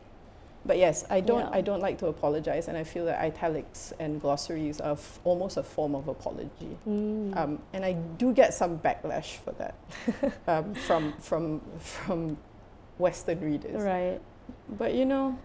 [0.66, 1.58] But yes, I don't Yeah.
[1.58, 5.58] I don't like to apologize, and I feel that italics and glossaries are f- almost
[5.58, 6.78] a form of apology.
[6.88, 7.36] Mm.
[7.38, 9.76] Um, and I do get some backlash for that
[10.48, 12.38] um, from from from
[12.98, 13.82] Western readers.
[13.82, 14.20] right.
[14.78, 15.38] But you know,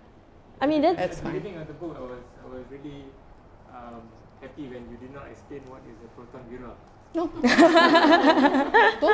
[0.60, 1.32] I mean, that's That's At the fine.
[1.40, 3.04] beginning of the book, I was I was really
[3.72, 4.02] um,
[4.46, 6.74] happy when you did not explain what is a Proton Wira.
[7.16, 7.32] don't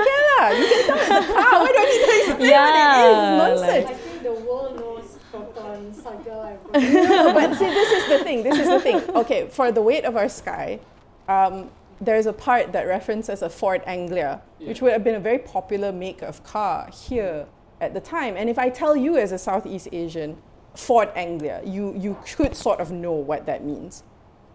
[0.08, 0.50] care lah.
[0.50, 1.52] You can tell it's a car.
[1.62, 3.60] Why do I need to explain Yeah, what it is?
[3.62, 3.86] Nonsense.
[3.86, 8.42] I think the world knows Proton, Saga, and no, but see, this is the thing.
[8.42, 8.98] This is the thing.
[9.14, 10.80] Okay, for the weight of our sky,
[11.28, 15.38] um, there's a part that references a Ford Anglia, which would have been a very
[15.38, 17.46] popular make of car here
[17.80, 18.36] at the time.
[18.36, 20.36] And if I tell you as a Southeast Asian,
[20.74, 24.02] Ford Anglia, you you could sort of know what that means.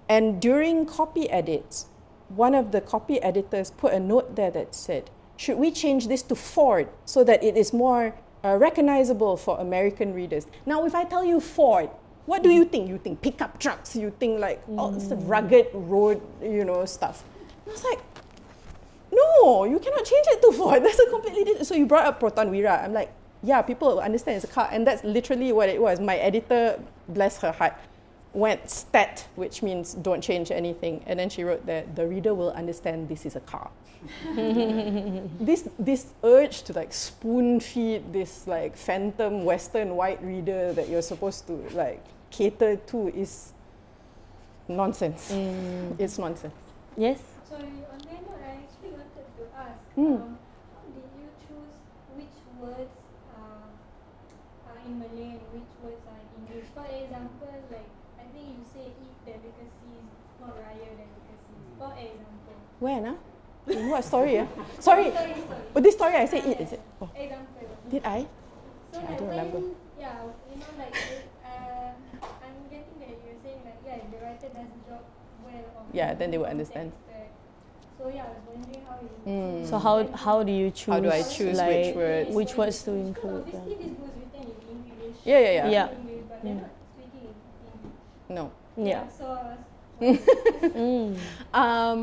[0.10, 1.88] And during copy edits,
[2.30, 6.22] one of the copy editors put a note there that said, "Should we change this
[6.24, 11.04] to Ford so that it is more uh, recognizable for American readers?" Now, if I
[11.04, 11.90] tell you Ford,
[12.26, 12.90] what do you think?
[12.90, 13.96] You think pickup trucks?
[13.96, 17.24] You think like all this rugged road, you know, stuff?
[17.64, 18.00] And I was like,
[19.12, 20.84] no, you cannot change it to Ford.
[20.86, 21.68] That's a completely different.
[21.68, 22.84] So you brought up Proton Wira.
[22.84, 23.12] I'm like,
[23.44, 26.00] yeah, people understand it's a car, and that's literally what it was.
[26.00, 27.76] My editor, bless her heart,
[28.34, 32.52] went stet, which means don't change anything, and then she wrote that the reader will
[32.52, 33.70] understand this is a car.
[34.36, 41.02] this this urge to like spoon feed this like phantom Western white reader that you're
[41.02, 43.54] supposed to like cater to is
[44.68, 45.32] nonsense.
[45.32, 46.00] Mm.
[46.00, 46.54] It's nonsense.
[46.96, 47.20] yes.
[47.50, 50.20] Sorry, on that note, I actually wanted to ask, Mm.
[50.22, 50.38] um,
[50.76, 51.80] how did you choose
[52.20, 52.92] which words
[53.34, 53.72] are,
[54.70, 56.68] are in Malay and which words are in English?
[56.76, 57.88] For example, like,
[58.20, 60.06] I think you say eat delicacies,
[60.44, 61.64] not raya delicacies.
[61.80, 62.60] For example.
[62.80, 63.16] When ah?
[63.68, 64.48] In what story ah?
[64.80, 65.12] Sorry.
[65.12, 65.34] Sorry, sorry.
[65.76, 66.82] Oh, this story I say Yeah, eat is it?
[67.02, 67.68] Oh, Example.
[67.90, 68.26] did I?
[68.94, 69.60] So I like don't when, remember.
[70.00, 70.14] yeah,
[70.50, 70.96] you know, like,
[71.44, 75.02] uh, I'm getting that you're saying like, yeah, if the writer does the job
[75.44, 76.92] well of Yeah, then they will context understand.
[76.92, 77.32] that-
[77.98, 79.10] So yeah, I was wondering how you.
[79.26, 79.68] Mm.
[79.70, 80.94] So how how do you choose?
[80.94, 82.30] How do I choose like, which words?
[82.38, 83.42] Which words to Because include?
[83.42, 83.78] Obviously, Yeah.
[83.82, 85.18] this book written in English.
[85.26, 85.68] Yeah, yeah, yeah.
[85.76, 85.88] Yeah.
[85.98, 86.62] English, but they're Mm.
[86.62, 87.34] not speaking in
[87.74, 88.38] English.
[88.38, 88.44] No.
[88.78, 89.04] Yeah.
[89.10, 89.58] So I was
[90.78, 91.18] Mm.
[91.58, 92.00] Um,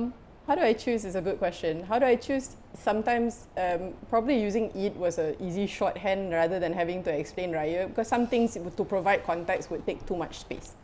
[0.46, 1.82] how do I choose is a good question.
[1.84, 2.56] How do I choose?
[2.74, 7.88] Sometimes um, probably using it was a easy shorthand rather than having to explain raya
[7.88, 10.74] because some things to provide context would take too much space.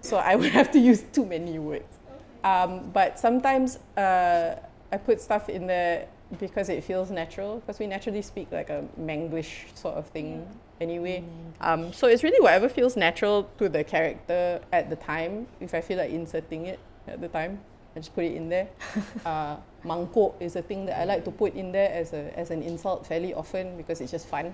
[0.00, 1.98] So I would have to use too many words.
[2.44, 4.56] Um, but sometimes uh,
[4.90, 6.06] I put stuff in there
[6.38, 10.46] because it feels natural because we naturally speak like a Manglish sort of thing
[10.80, 11.22] anyway.
[11.60, 15.46] Um, so it's really whatever feels natural to the character at the time.
[15.60, 17.60] If I feel like inserting it at the time,
[17.94, 18.68] I just put it in there.
[19.26, 22.50] uh, mangkok is a thing that I like to put in there as a as
[22.50, 24.52] an insult fairly often because it's just fun.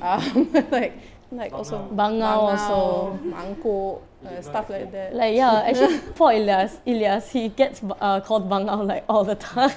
[0.00, 0.94] Um, like
[1.30, 3.18] like also Bangau also.
[3.20, 5.14] mangkok, uh, stuff like that.
[5.14, 9.70] Like yeah, actually poor Ilyas, Ilyas, he gets uh, called bangau like all the time.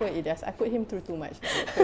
[0.00, 0.40] Poor Ilyas.
[0.46, 1.36] I put him through too much.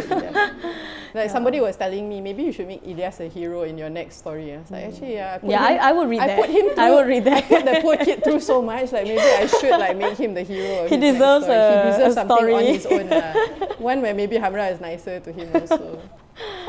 [1.17, 1.31] Like, poor Ilyas.
[1.33, 4.53] somebody was telling me, maybe you should make Ilyas a hero in your next story.
[4.53, 5.35] I was like, actually, yeah.
[5.35, 6.39] I put yeah, him, I, I would read I that.
[6.41, 7.37] put him through, I would read that.
[7.37, 8.93] I put the poor kid through so much.
[8.93, 10.85] Like maybe I should like make him the hero.
[10.85, 11.59] Of He his deserves story.
[11.59, 12.67] a- He deserves a something on story.
[12.67, 13.07] his own.
[13.13, 13.33] lah.
[13.79, 16.01] One where maybe Hamra is nicer to him also.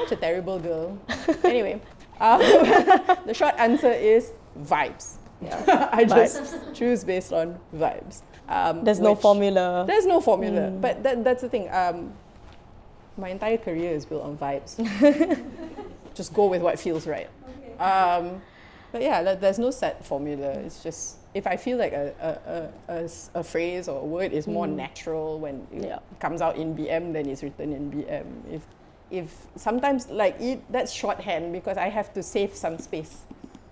[0.03, 0.97] Such a terrible girl.
[1.43, 1.81] Anyway,
[2.19, 2.39] um,
[3.25, 5.17] the short answer is vibes.
[5.93, 8.21] I just choose based on vibes.
[8.49, 9.83] Um, There's no formula.
[9.85, 10.81] there's no formula, Mm.
[10.81, 11.69] but that, that's the thing.
[11.69, 12.13] Um,
[13.17, 14.77] my entire career is built on vibes.
[16.15, 17.29] just go with what feels right.
[17.59, 17.77] Okay.
[17.83, 18.41] Um,
[18.91, 20.49] but yeah, there- there's no set formula.
[20.65, 22.13] It's just if I feel like a
[22.87, 24.75] a a a phrase or a word is more Mm.
[24.75, 25.99] natural when it Yeah.
[26.19, 28.25] comes out in BM, then it's written in BM.
[28.49, 28.61] If
[29.11, 33.23] if sometimes like it, that's shorthand because I have to save some space.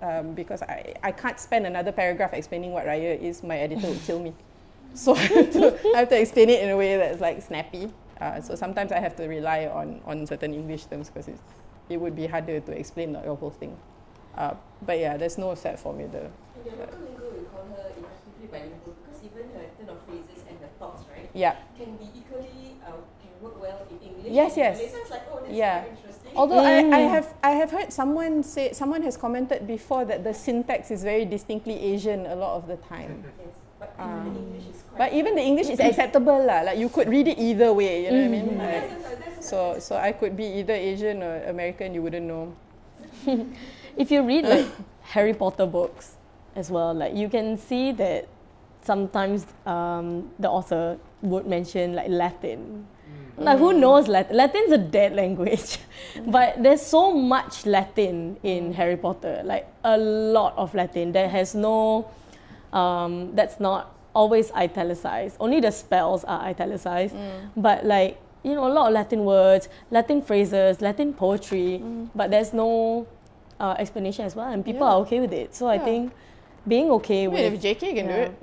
[0.02, 4.02] Um, because I, I can't spend another paragraph explaining what raya is, my editor would
[4.04, 4.34] kill me.
[4.94, 7.92] So I have, to, I have to explain it in a way that's like snappy.
[8.22, 11.28] Uh, so sometimes I have to rely on, on certain English terms because
[11.90, 13.76] it would be harder to explain the whole thing.
[14.38, 14.54] Uh,
[14.86, 16.10] but yeah, there's no set formula.
[16.10, 20.44] In your local lingo, we call her effectively bilingual because even her turn of phrases
[20.48, 21.56] and her thoughts, right, Yeah.
[21.78, 22.65] can be equally
[23.46, 24.32] work well in English.
[24.34, 24.76] Yes, yes.
[24.78, 24.90] Malay.
[24.90, 25.78] So it's like, oh, that's Yeah.
[25.86, 26.32] very interesting.
[26.36, 27.10] Although I, I Mm.
[27.16, 31.24] have I have heard someone say someone has commented before that the syntax is very
[31.24, 33.24] distinctly Asian a lot of the time.
[33.24, 34.98] yes, but Um, even the English is quite.
[35.00, 36.60] But even the English is acceptable lah.
[36.68, 38.04] Like you could read it either way.
[38.04, 38.48] You know what I mean?
[38.52, 38.60] Mm.
[38.68, 38.86] Like,
[39.40, 41.96] so so I could be either Asian or American.
[41.96, 42.52] You wouldn't know.
[44.04, 44.68] if you read like
[45.16, 46.18] Harry Potter books
[46.56, 48.28] as well, like you can see that
[48.84, 52.88] sometimes um, the author would mention like Latin.
[53.38, 54.38] Like who knows Latin?
[54.38, 55.78] Latin's a dead language,
[56.28, 59.42] but there's so much Latin in Harry Potter.
[59.44, 62.10] Like a lot of Latin that has no,
[62.72, 65.36] um, that's not always italicized.
[65.40, 67.16] Only the spells are italicized,
[67.58, 71.84] but like you know a lot of Latin words, Latin phrases, Latin poetry,
[72.16, 73.06] but there's no
[73.60, 74.94] uh, explanation as well, and people Yeah.
[74.94, 75.54] are okay with it.
[75.56, 76.14] So I think
[76.68, 78.34] being okay I mean, if JK can do it,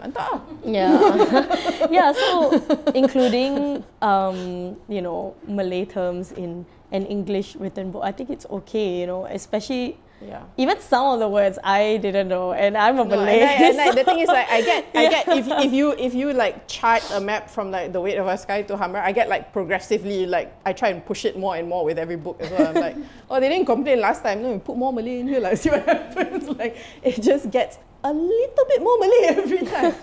[0.00, 0.40] lantak ah.
[0.64, 0.96] yeah
[1.96, 2.56] yeah so
[2.96, 9.00] including um, you know Malay terms in an English written book, I think it's okay.
[9.00, 10.44] You know, especially Yeah.
[10.56, 13.40] even some of the words I didn't know, and I'm a No, Malay.
[13.40, 15.92] and I- and I- the thing is like I get I get if, if you
[15.92, 19.02] if you like chart a map from like the weight of our sky to Hamra,
[19.02, 22.16] I get like progressively like I try and push it more and more with every
[22.16, 22.68] book as well.
[22.68, 22.96] I'm like,
[23.30, 24.42] oh they didn't complain last time.
[24.42, 26.48] No, we put more Malay in here, like see what happens.
[26.48, 29.94] Like it just gets a little bit more Malay every time.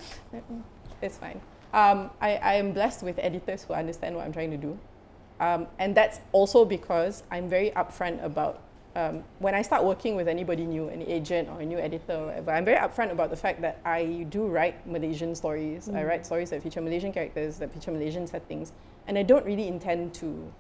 [1.01, 1.39] it's fine.
[1.73, 4.77] Um, I, I am blessed with editors who understand what I'm trying to do.
[5.39, 8.61] Um, and that's also because I'm very upfront about
[8.99, 12.25] um, when I start working with anybody new, an agent or a new editor or
[12.27, 15.89] whatever, I'm very upfront about the fact that I do write Malaysian stories.
[15.89, 18.71] I write stories that feature Malaysian characters, that feature Malaysian settings,
[19.07, 20.51] and I don't really intend to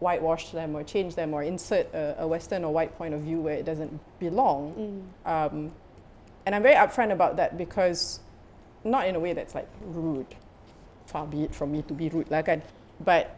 [0.00, 3.40] whitewash them or change them or insert a, a Western or white point of view
[3.40, 5.04] where it doesn't belong.
[5.26, 5.30] Mm.
[5.30, 5.72] Um,
[6.46, 8.20] and I'm very upfront about that because
[8.82, 10.34] not in a way that's like rude,
[11.06, 12.62] far be it from me to be rude, like I,
[12.98, 13.36] but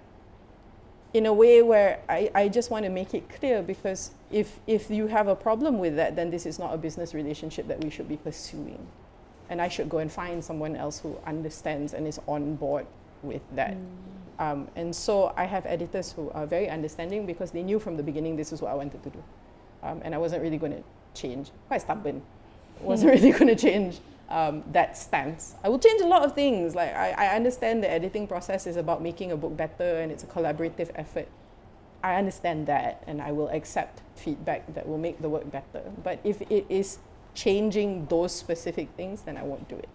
[1.13, 4.91] in a way where I, I just want to make it clear because if, if
[4.91, 7.91] you have a problem with that, then this is not a business relationship that we
[7.91, 8.87] should be pursuing.
[9.51, 12.87] And I should go and find someone else who understands and is on board
[13.23, 13.77] with that.
[14.39, 18.03] Um, and so I have editors who are very understanding because they knew from the
[18.03, 19.23] beginning this is what I wanted to do.
[19.83, 20.83] Um, and I wasn't really going to
[21.15, 21.51] change.
[21.69, 22.23] Quite stubborn.
[22.81, 25.55] Wasn't really going to change um, that stance.
[25.63, 26.75] I will change a lot of things.
[26.75, 30.25] Like I, I understand the editing process is about making a book better and it's
[30.25, 31.29] a collaborative effort.
[32.03, 35.83] I understand that and I will accept feedback that will make the work better.
[36.03, 36.99] But if it is
[37.35, 39.89] changing those specific things, then I won't do it.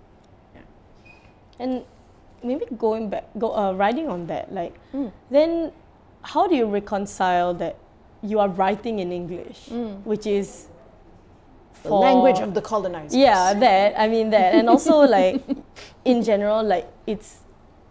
[1.60, 1.84] And
[2.44, 5.12] maybe going back, go uh, riding on that, like Mm.
[5.32, 5.72] then
[6.22, 7.76] how do you reconcile that
[8.22, 10.04] you are writing in English, Mm.
[10.06, 10.68] which is
[11.84, 13.16] The for language of the colonizers.
[13.16, 15.42] yeah that I mean that and also like
[16.06, 17.42] in general like it's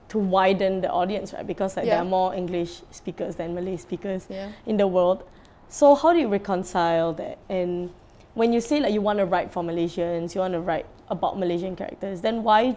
[0.09, 4.27] to widen the audience right because like there are more English speakers than Malay speakers
[4.31, 4.51] Yeah.
[4.67, 5.25] in the world.
[5.69, 7.39] So how do you reconcile that?
[7.49, 7.91] And
[8.35, 11.39] when you say like you want to write for Malaysians, you want to write about
[11.39, 12.77] Malaysian characters, then why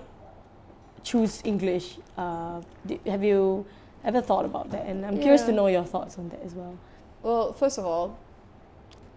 [1.04, 1.98] choose English?
[2.18, 2.62] Uh,
[3.06, 3.66] have you
[4.04, 4.86] ever thought about that?
[4.86, 6.78] And I'm curious to know your thoughts on that as well.
[7.22, 8.18] Well, first of all,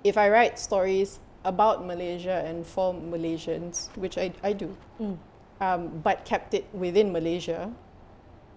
[0.04, 5.16] if I write stories about Malaysia and for Malaysians, which I, I do, Mm.
[5.60, 7.70] um, but kept it within Malaysia,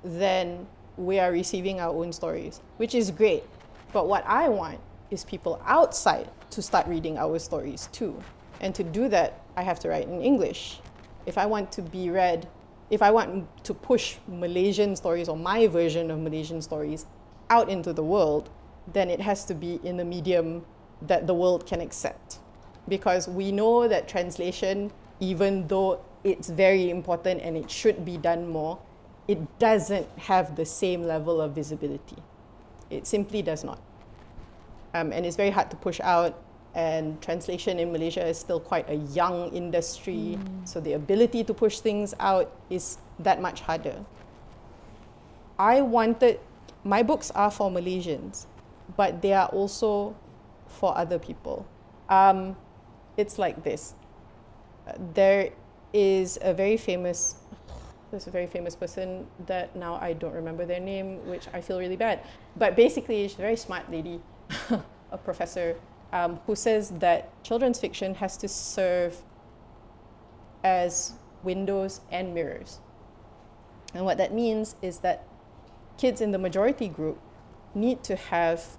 [0.06, 3.44] then we are receiving our own stories, which is great.
[3.92, 4.80] But what I want
[5.12, 8.22] is people outside to start reading our stories too.
[8.62, 10.80] And to do that, I have to write in English.
[11.26, 12.48] If I want to be read,
[12.90, 17.06] if I want to push Malaysian stories or my version of Malaysian stories
[17.50, 18.50] out into the world,
[18.94, 20.66] then it has to be in a medium
[21.02, 22.40] that the world can accept.
[22.88, 28.48] Because we know that translation, even though it's very important and it should be done
[28.48, 28.80] more,
[29.28, 32.18] it doesn't have the same level of visibility.
[32.90, 33.80] It simply does not.
[34.94, 36.42] Um, and it's very hard to push out.
[36.76, 41.80] And translation in Malaysia is still quite a young industry, so the ability to push
[41.80, 44.04] things out is that much harder.
[45.58, 46.42] I wanted
[46.84, 48.46] my books are for Malaysians,
[48.96, 50.16] but they are also
[50.68, 51.66] for other people.
[52.10, 52.56] Um,
[53.18, 53.96] it's like this.
[55.14, 55.50] There
[55.94, 57.36] is a very famous,
[58.28, 61.96] a very famous person that now I don't remember their name, which I feel really
[61.98, 62.22] bad.
[62.56, 64.22] But basically, she's a very smart lady,
[65.12, 65.76] a professor,
[66.14, 69.18] um, who says that children's fiction has to serve
[70.64, 71.14] as
[71.44, 72.80] windows and mirrors.
[73.94, 75.28] And what that means is that
[75.98, 77.20] kids in the majority group
[77.74, 78.78] need to have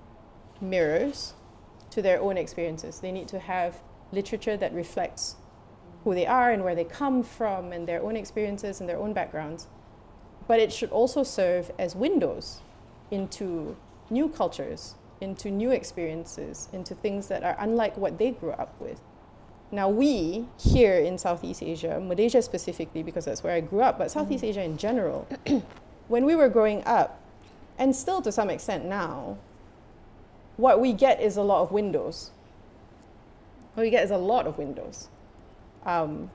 [0.61, 1.34] mirrors
[1.91, 3.01] to their own experiences.
[3.01, 3.82] They need to have
[4.12, 5.37] literature that reflects
[6.07, 9.12] who they are and where they come from and their own experiences and their own
[9.12, 9.66] backgrounds.
[10.46, 12.61] But it should also serve as windows
[13.11, 13.76] into
[14.09, 19.00] new cultures, into new experiences, into things that are unlike what they grew up with.
[19.72, 24.12] Now, we here in Southeast Asia, Malaysia specifically, because that's where I grew up, but
[24.12, 24.50] Southeast mm.
[24.50, 25.26] Asia in general,
[26.07, 27.20] when we were growing up,
[27.80, 29.38] and still to some extent now,
[30.57, 32.30] what we get is a lot of windows.
[33.74, 35.09] What we get is a lot of windows.
[35.87, 36.30] Um,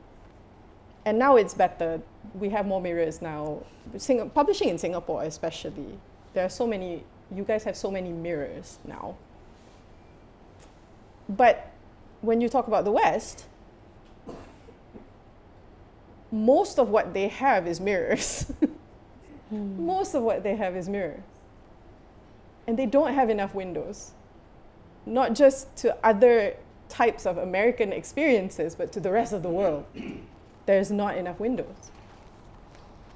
[1.06, 2.02] and now it's better.
[2.34, 3.64] We have more mirrors now.
[3.98, 6.00] Sing- publishing in Singapore, especially,
[6.34, 7.04] there are so many,
[7.36, 9.16] you guys have so many mirrors now.
[11.28, 11.72] But
[12.22, 13.46] when you talk about the West,
[16.32, 18.52] most of what they have is mirrors.
[19.52, 21.20] Most of what they have is mirrors.
[22.68, 24.12] And they don't have enough windows.
[25.06, 26.56] Not just to other
[26.92, 29.86] types of American experiences, but to the rest of the world.
[30.66, 31.92] There's not enough windows.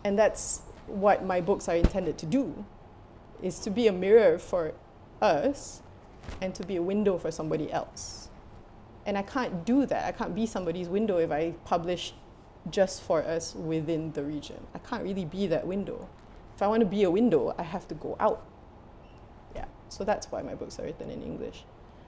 [0.03, 2.65] And that's what my books are intended to do
[3.41, 4.73] is to be a mirror for
[5.21, 5.81] us
[6.41, 8.29] and to be a window for somebody else.
[9.05, 10.05] And I can't do that.
[10.05, 12.13] I can't be somebody's window if I publish
[12.71, 14.65] just for us within the region.
[14.73, 16.09] I can't really be that window.
[16.55, 18.43] If I want to be a window, I have to go out.
[19.55, 21.65] Yeah, so that's why my books are written in English.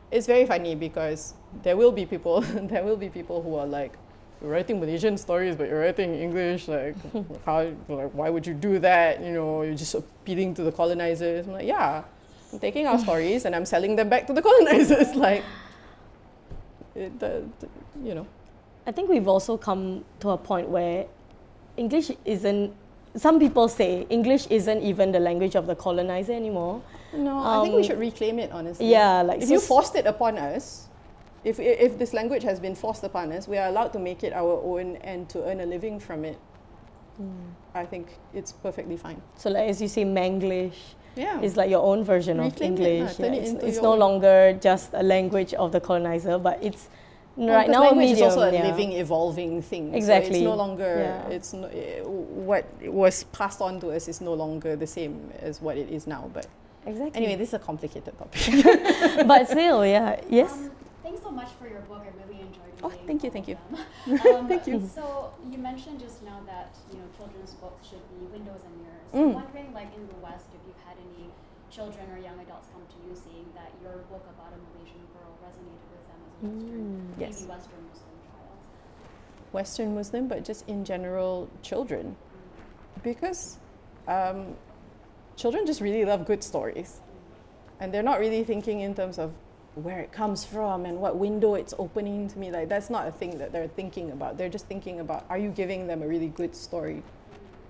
[0.10, 1.34] It's very funny because
[1.64, 2.42] there will be people,
[2.72, 3.94] there will be people who are like,
[4.42, 6.68] you're writing Malaysian stories, but you're writing English.
[6.68, 6.96] Like,
[7.46, 7.72] how?
[7.90, 9.22] Like, why would you do that?
[9.22, 11.48] You know, you're just appealing to the colonizers.
[11.48, 12.04] I'm like, yeah,
[12.54, 15.16] I'm taking our stories and I'm selling them back to the colonizers.
[15.16, 15.44] like,
[16.96, 17.68] it, the, the,
[18.04, 18.28] you know.
[18.86, 21.06] I think we've also come to a point where
[21.76, 22.74] English isn't.
[23.16, 26.82] Some people say English isn't even the language of the colonizer anymore.
[27.14, 28.88] No, I think we Um, should reclaim it, honestly.
[28.92, 30.88] Yeah, like if so you forced it upon us,
[31.44, 34.34] if, if this language has been forced upon us, we are allowed to make it
[34.34, 36.38] our own and to earn a living from it.
[37.74, 39.22] I think it's perfectly fine.
[39.38, 40.76] So like as you say, Manglish
[41.16, 41.42] Yeah.
[41.42, 43.20] is like your own version of Reclaim it, English.
[43.20, 46.90] lah, turn it it's it's no longer just a language of the colonizer, but it's
[47.36, 48.28] Well, right now a language medium.
[48.30, 48.68] is also a yeah.
[48.70, 49.92] living, evolving thing.
[49.94, 50.40] So Exactly.
[50.42, 50.94] it's no longer.
[51.10, 51.36] Yeah.
[51.36, 55.62] It's no, eh, what was passed on to us is no longer the same as
[55.62, 56.30] what it is now.
[56.34, 56.46] But
[56.88, 57.18] Exactly.
[57.20, 58.42] anyway, this is a complicated topic.
[59.28, 60.20] but still, yeah.
[60.30, 60.52] Yes.
[60.54, 60.72] Um,
[61.04, 62.02] thanks so much for your book.
[62.02, 63.58] I really enjoyed Oh, thank you, thank you.
[64.08, 64.80] Um, Thank you.
[64.94, 69.12] So you mentioned just now that you know children's books should be windows and mirrors.
[69.14, 69.20] Mm.
[69.36, 71.28] I'm wondering, like in the West, if you've had any
[71.70, 75.32] children or young adults come to you saying that your book about a Malaysian girl
[75.44, 77.18] resonated with them as a Western, Mm.
[77.18, 77.36] maybe Yes.
[77.50, 78.56] Western Muslim child.
[79.52, 82.16] Western Muslim, but just in general, children.
[83.04, 83.58] Because
[84.08, 84.56] um,
[85.38, 87.00] children just really love good stories.
[87.80, 89.32] And they're not really thinking in terms of
[89.76, 92.52] where it comes from and what window it's opening to me.
[92.52, 94.38] Like that's not a thing that they're thinking about.
[94.38, 97.04] They're just thinking about are you giving them a really good story?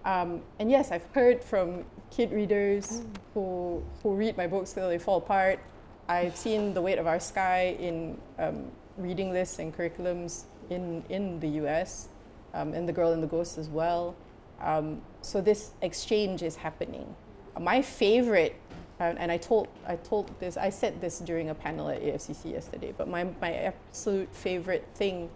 [0.05, 3.01] Um, and yes, I've heard from kid readers
[3.33, 5.59] who who read my books till they fall apart.
[6.07, 11.41] I've seen the weight of our sky in um, reading lists and curriculums in in
[11.41, 12.07] the U.S.
[12.53, 14.15] Um, and the Girl and the Ghost as well.
[14.61, 17.13] Um, so this exchange is happening.
[17.59, 18.55] My favorite,
[18.99, 22.93] and I told I told this I said this during a panel at AFCC yesterday.
[22.97, 25.29] But my my absolute favorite thing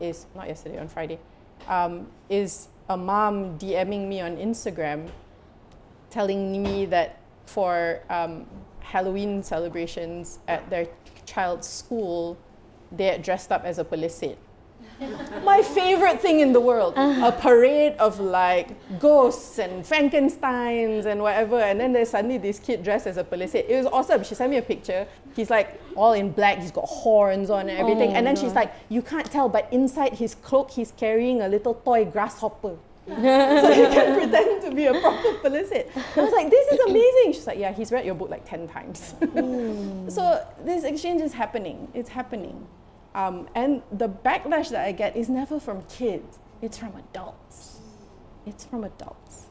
[0.00, 1.18] is not yesterday on Friday,
[1.68, 5.08] um, is a mom DMing me on Instagram,
[6.10, 8.46] telling me that for um,
[8.80, 10.86] Halloween celebrations at their
[11.24, 12.36] child's school,
[12.92, 14.36] they had dressed up as a pelesit.
[15.44, 16.94] My favorite thing in the world.
[16.96, 18.68] A parade of like
[18.98, 21.58] ghosts and Frankensteins and whatever.
[21.58, 23.68] And then there's suddenly this kid dressed as a pelesit.
[23.68, 24.24] It was awesome.
[24.24, 25.06] She sent me a picture.
[25.34, 26.58] He's like all in black.
[26.58, 28.10] He's got horns on and everything.
[28.10, 31.48] Oh, and then she's like, you can't tell, but inside his cloak, he's carrying a
[31.48, 32.76] little toy grasshopper.
[33.06, 35.88] so he can pretend to be a proper pelesit.
[36.16, 37.32] I was like, this is amazing.
[37.34, 39.14] She's like, yeah, he's read your book like 10 times.
[40.12, 41.86] so this exchange is happening.
[41.94, 42.66] It's happening.
[43.16, 47.78] Um, and the backlash that I get is never from kids, it's from adults.
[48.44, 49.46] It's from adults.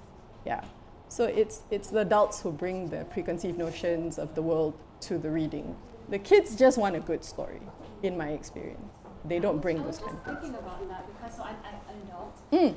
[0.45, 0.63] Yeah.
[1.09, 5.31] So it's, it's the adults who bring the preconceived notions of the world to the
[5.31, 5.75] reading.
[6.09, 7.59] The kids just want a good story,
[8.03, 8.85] in my experience.
[9.25, 10.37] They don't bring those kind just of things.
[10.41, 12.37] thinking about that because so I'm, I'm an adult.
[12.51, 12.75] Mm.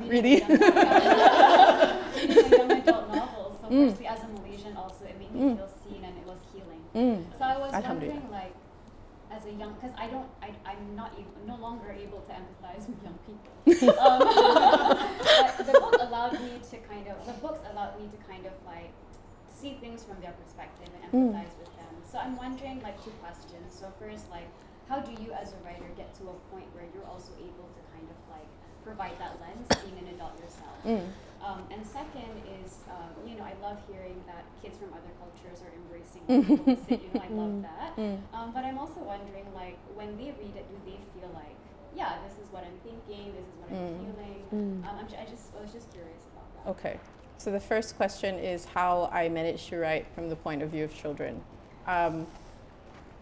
[0.08, 0.38] Really?
[0.40, 0.50] young,
[2.50, 3.58] young adult novels.
[3.60, 3.90] So Mm.
[3.90, 5.56] firstly, as a Malaysian, also it made me Mm.
[5.58, 6.82] feel seen and it was healing.
[6.94, 7.24] Mm.
[7.38, 8.54] So I was wondering, like,
[9.40, 12.84] as a young, because I don't, I, I'm not, able, no longer able to empathize
[12.88, 13.96] with young people.
[13.98, 14.20] um,
[15.56, 18.52] but the book allowed me to kind of, the books allowed me to kind of
[18.66, 18.92] like
[19.48, 21.32] see things from their perspective and Mm.
[21.32, 21.94] empathize with them.
[22.10, 23.72] So I'm wondering, like, two questions.
[23.72, 24.48] So first, like,
[24.88, 27.80] how do you as a writer get to a point where you're also able to
[27.94, 28.50] kind of like
[28.82, 30.76] provide that lens, being an adult yourself?
[30.84, 31.06] Mm.
[31.42, 32.30] Um, and second
[32.62, 36.20] is, um, you know, I love hearing that kids from other cultures are embracing.
[36.90, 37.96] You I love that.
[37.96, 38.18] Mm.
[38.34, 41.56] Um, but I'm also wondering, like, when they read it, do they feel like,
[41.96, 43.98] yeah, this is what I'm thinking, this is what I'm Mm.
[43.98, 44.42] feeling?
[44.52, 44.88] Mm.
[44.88, 46.70] Um, I'm, I just, I was just curious about that.
[46.72, 47.00] Okay.
[47.38, 50.84] So the first question is how I manage to write from the point of view
[50.84, 51.40] of children.
[51.86, 52.26] Um,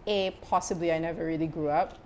[0.09, 1.99] a, possibly I never really grew up.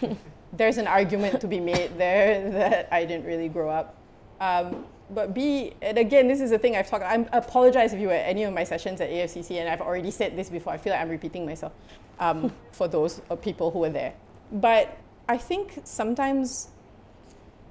[0.52, 3.96] There's an argument to be made there that I didn't really grow up.
[5.12, 7.04] But B, and again, this is the thing I've talked.
[7.04, 10.10] I apologize if you were at any of my sessions at AFCC, and I've already
[10.10, 10.72] said this before.
[10.72, 11.72] I feel like I'm repeating myself
[12.20, 14.14] um, for those uh, people who were there.
[14.52, 14.96] But
[15.28, 16.68] I think sometimes,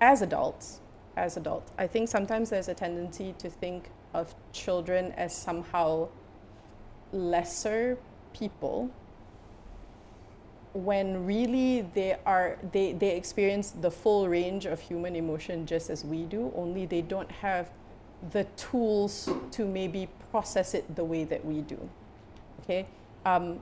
[0.01, 0.81] as adults,
[1.15, 6.09] as adults, I think sometimes there's a tendency to think of children as somehow
[7.11, 7.97] lesser
[8.33, 8.91] people
[10.73, 16.05] when really they are they, they experience the full range of human emotion just as
[16.05, 17.71] we do only they don't have
[18.31, 21.89] the tools to maybe process it the way that we do
[22.69, 22.85] okay?
[23.25, 23.59] Um,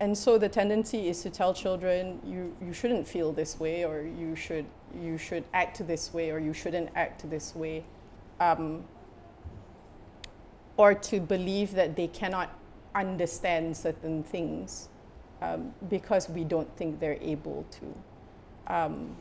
[0.00, 4.00] and so the tendency is to tell children you, you shouldn't feel this way or
[4.02, 4.64] you should
[5.00, 7.84] you should act this way or you shouldn't act this way.
[8.40, 8.82] Um,
[10.76, 12.58] or to believe that they cannot
[12.94, 14.88] understand certain things
[15.40, 18.74] um, because we don't think they're able to.
[18.74, 19.16] Um,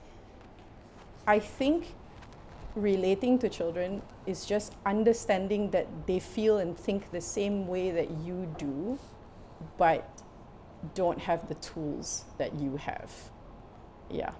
[1.27, 1.93] I think
[2.75, 8.09] relating to children is just understanding that they feel and think the same way that
[8.11, 8.99] you do,
[9.77, 10.21] but
[10.93, 13.11] don't have the tools that you have.
[14.09, 14.31] Yeah.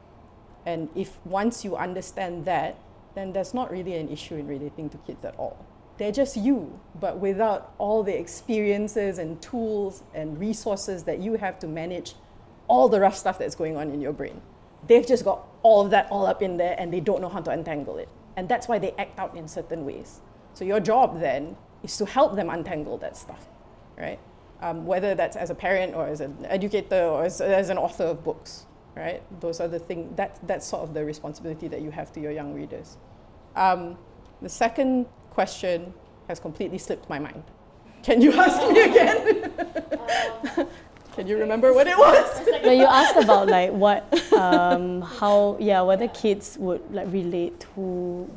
[0.66, 2.78] And if once you understand that,
[3.16, 5.66] then there's not really an issue in relating to kids at all.
[6.00, 11.60] They're just you, but without all the experiences and tools and resources that you have
[11.60, 12.16] to manage
[12.70, 14.42] all the rough stuff that's going on in your brain.
[14.88, 17.42] They've just got all of that all up in there and they don't know how
[17.42, 18.08] to untangle it.
[18.38, 20.22] And that's why they act out in certain ways.
[20.54, 23.50] So your job then is to help them untangle that stuff,
[23.98, 24.20] right?
[24.62, 28.06] Um, whether that's as a parent or as an educator or as, as an author
[28.06, 29.22] of books, right?
[29.42, 32.32] Those are the things, that, that's sort of the responsibility that you have to your
[32.32, 32.96] young readers.
[33.58, 33.98] Um,
[34.42, 35.06] the second
[35.40, 35.94] question
[36.28, 37.44] has completely slipped my mind.
[38.04, 39.18] Can you ask me again?
[40.58, 40.68] Um,
[41.16, 42.28] Can you remember what it was?
[42.66, 44.02] No, you asked about like what,
[44.34, 47.82] um, how, yeah, whether kids would like relate to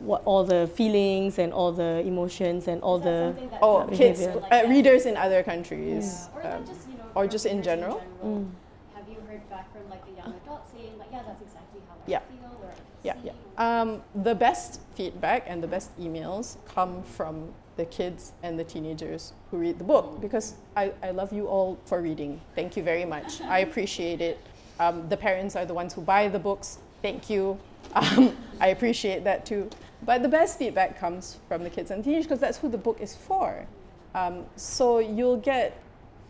[0.09, 3.35] what all the feelings and all the emotions and all the.
[3.61, 6.29] Oh, kids, like uh, readers in other countries.
[6.35, 7.99] Or um, even just, you know, or just in readers general?
[8.25, 8.47] Mm.
[8.95, 11.95] Have you heard back from like a young adult saying like, yeah, that's exactly how
[11.99, 12.21] I Yeah.
[12.31, 13.33] feel or I Yeah, see yeah.
[13.33, 18.65] or- Um, the best feedback and the best emails come from the kids and the
[18.65, 22.41] teenagers who read the book because I, I love you all for reading.
[22.57, 23.41] Thank you very much.
[23.43, 24.41] I appreciate it.
[24.81, 26.79] Um, the parents are the ones who buy the books.
[27.03, 27.59] Thank you.
[27.95, 29.69] Um, I appreciate that too.
[30.03, 32.99] But the best feedback comes from the kids and teenagers because that's who the book
[33.01, 33.67] is for.
[34.15, 35.79] Um, so you'll get,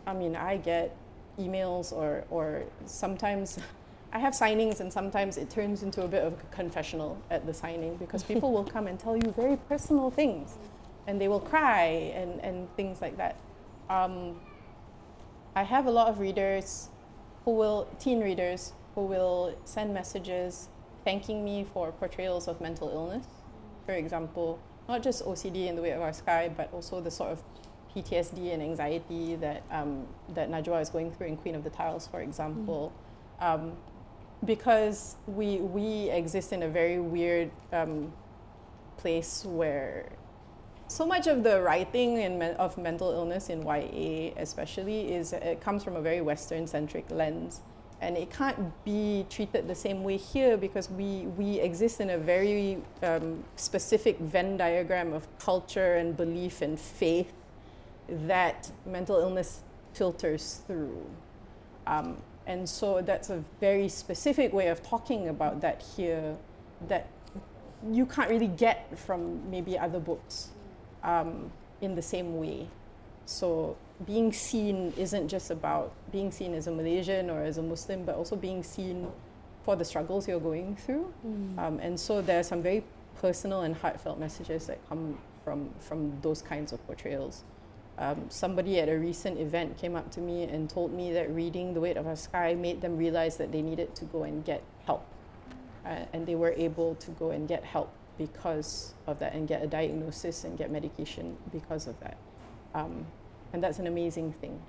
[0.07, 0.97] I mean, I get
[1.39, 3.59] emails or, or sometimes
[4.15, 7.55] I have signings and sometimes it turns into a bit of a confessional at the
[7.55, 10.59] signing because people will come and tell you very personal things
[11.07, 13.37] and they will cry and, and things like that.
[13.89, 14.41] Um,
[15.57, 16.89] I have a lot of readers
[17.45, 20.69] who will, teen readers, who will send messages
[21.05, 23.27] thanking me for portrayals of mental illness,
[23.87, 24.59] for example,
[24.89, 27.43] not just OCD in the weight of our sky, but also the sort of
[27.95, 32.07] PTSD and anxiety that um, that Najwa is going through in Queen of the Tiles,
[32.07, 32.93] for example,
[33.41, 33.47] mm.
[33.47, 33.73] um,
[34.45, 38.13] because we we exist in a very weird um,
[38.97, 40.09] place where
[40.89, 45.61] so much of the writing in me- of mental illness in YA, especially, is it
[45.61, 47.63] comes from a very Western centric lens
[48.03, 52.19] and it can't be treated the same way here because we, we exist in a
[52.19, 57.33] very um, specific Venn diagram of culture and belief and faith
[58.09, 59.63] that mental illness
[59.95, 61.07] filters through.
[61.87, 62.17] Um,
[62.47, 66.37] and so that's a very specific way of talking about that here
[66.89, 67.07] that
[67.91, 70.51] you can't really get from maybe other books
[71.03, 72.69] um, in the same way.
[73.27, 73.77] So
[74.07, 78.17] being seen isn't just about being seen as a Malaysian or as a Muslim, but
[78.17, 79.09] also being seen
[79.63, 81.13] for the struggles you're going through.
[81.27, 81.59] Mm.
[81.59, 82.85] Um, and so there are some very
[83.21, 87.45] personal and heartfelt messages that come from, from those kinds of portrayals.
[87.99, 91.75] Um, somebody at a recent event came up to me and told me that reading
[91.75, 94.63] The Weight of Our Sky made them realize that they needed to go and get
[94.87, 95.07] help.
[95.85, 99.63] Uh, and they were able to go and get help because of that and get
[99.63, 102.17] a diagnosis and get medication because of that.
[102.75, 103.07] Um,
[103.53, 104.61] and that's an amazing thing.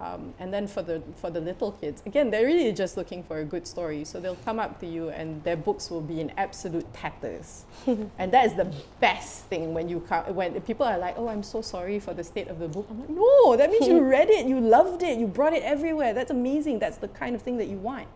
[0.00, 3.40] Um, and then for the for the little kids, again, they're really just looking for
[3.40, 4.04] a good story.
[4.04, 7.64] So they'll come up to you, and their books will be in absolute tatters,
[8.18, 11.42] and that is the best thing when you come, when people are like, "Oh, I'm
[11.42, 14.30] so sorry for the state of the book." I'm like, "No, that means you read
[14.30, 16.14] it, you loved it, you brought it everywhere.
[16.14, 16.78] That's amazing.
[16.78, 18.06] That's the kind of thing that you want."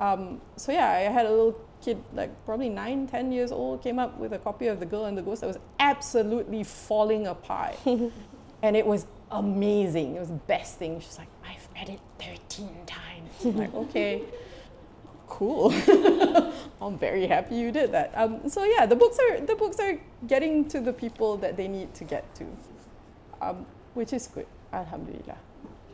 [0.00, 4.00] Um, so yeah, I had a little kid, like probably nine, ten years old, came
[4.00, 7.76] up with a copy of The Girl and the Ghost that was absolutely falling apart,
[8.62, 10.16] and it was amazing.
[10.16, 11.00] It was the best thing.
[11.00, 13.44] She's like, I've read it 13 times.
[13.44, 14.22] I'm like, okay,
[15.26, 15.72] cool.
[16.80, 18.12] I'm very happy you did that.
[18.14, 21.68] Um, so yeah, the books are the books are getting to the people that they
[21.68, 22.46] need to get to,
[23.40, 24.46] um, which is good.
[24.72, 25.38] Alhamdulillah.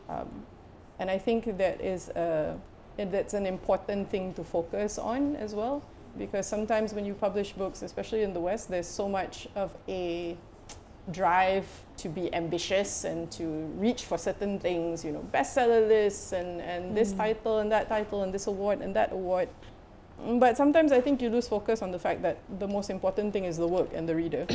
[0.09, 0.29] Um,
[0.99, 2.57] and I think that is a,
[2.97, 5.83] that's an important thing to focus on as well,
[6.17, 10.37] because sometimes when you publish books, especially in the West, there's so much of a
[11.11, 11.67] drive
[11.99, 13.45] to be ambitious and to
[13.77, 16.95] reach for certain things, you know, bestseller lists and, and mm.
[16.95, 19.49] this title and that title and this award and that award.
[20.25, 23.45] But sometimes I think you lose focus on the fact that the most important thing
[23.45, 24.47] is the work and the reader.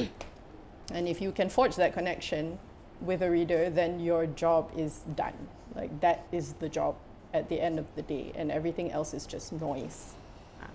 [0.92, 2.60] and if you can forge that connection
[3.02, 5.34] with a reader, then your job is done.
[5.76, 6.96] Like that is the job
[7.34, 10.14] at the end of the day, and everything else is just noise.
[10.62, 10.68] Ah,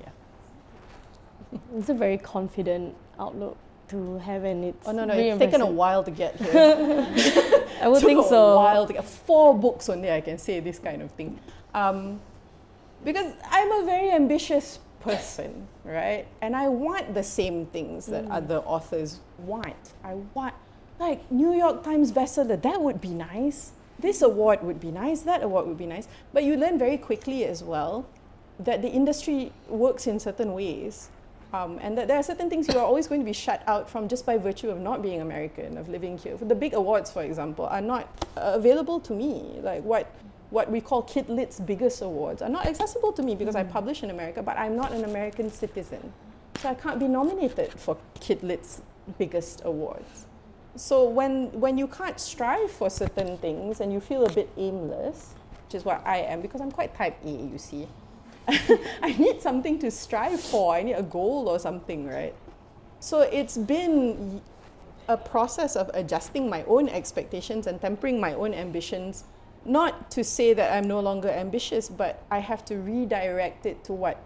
[0.00, 1.58] yeah.
[1.76, 3.58] it's a very confident outlook
[3.88, 7.06] to have and it's oh no no really it's taken a while to get here.
[7.82, 8.56] I would think a so.
[8.56, 11.38] while to get four books only I can say this kind of thing.
[11.74, 12.20] Um,
[13.04, 16.26] because I'm a very ambitious person right?
[16.42, 18.32] And I want the same things that mm.
[18.32, 19.94] other authors want.
[20.02, 20.54] I want
[20.98, 23.72] like New York Times bestseller that would be nice.
[23.98, 26.08] This award would be nice that award would be nice.
[26.32, 28.06] But you learn very quickly as well
[28.58, 31.10] that the industry works in certain ways
[31.56, 33.88] um, and that there are certain things you are always going to be shut out
[33.88, 36.36] from just by virtue of not being American, of living here.
[36.36, 39.58] The big awards, for example, are not uh, available to me.
[39.62, 40.14] Like what,
[40.50, 43.60] what we call Kid Lit's biggest awards are not accessible to me because mm.
[43.60, 46.12] I publish in America, but I'm not an American citizen.
[46.60, 48.82] So I can't be nominated for Kid Lit's
[49.18, 50.26] biggest awards.
[50.74, 55.34] So when, when you can't strive for certain things and you feel a bit aimless,
[55.64, 57.88] which is what I am, because I'm quite type A, you see.
[59.02, 60.74] I need something to strive for.
[60.74, 62.34] I need a goal or something, right?
[63.00, 64.40] So it's been
[65.08, 69.24] a process of adjusting my own expectations and tempering my own ambitions.
[69.64, 73.92] Not to say that I'm no longer ambitious, but I have to redirect it to
[73.92, 74.22] what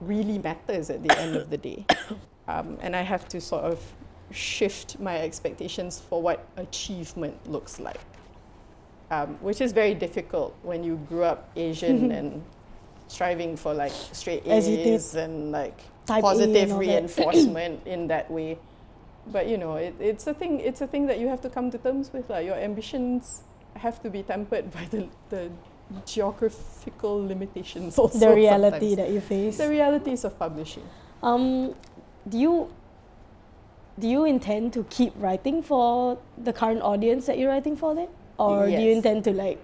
[0.00, 1.86] really matters at the end of the day.
[2.48, 3.80] Um, and I have to sort of
[4.32, 8.00] shift my expectations for what achievement looks like,
[9.12, 12.42] um, which is very difficult when you grew up Asian and
[13.10, 18.58] striving for like straight A's and like positive reinforcement in that way.
[19.26, 20.60] but you know, it, it's a thing.
[20.60, 22.30] It's a thing that you have to come to terms with.
[22.30, 23.42] Like your ambitions
[23.76, 25.50] have to be tempered by the the
[26.06, 27.98] geographical limitations.
[27.98, 28.96] Also, the reality sometimes.
[28.96, 29.58] that you face.
[29.58, 30.86] the realities of publishing.
[31.22, 31.74] Um,
[32.28, 32.70] do you
[33.98, 38.08] do you intend to keep writing for the current audience that you're writing for then,
[38.38, 39.58] or do you intend to like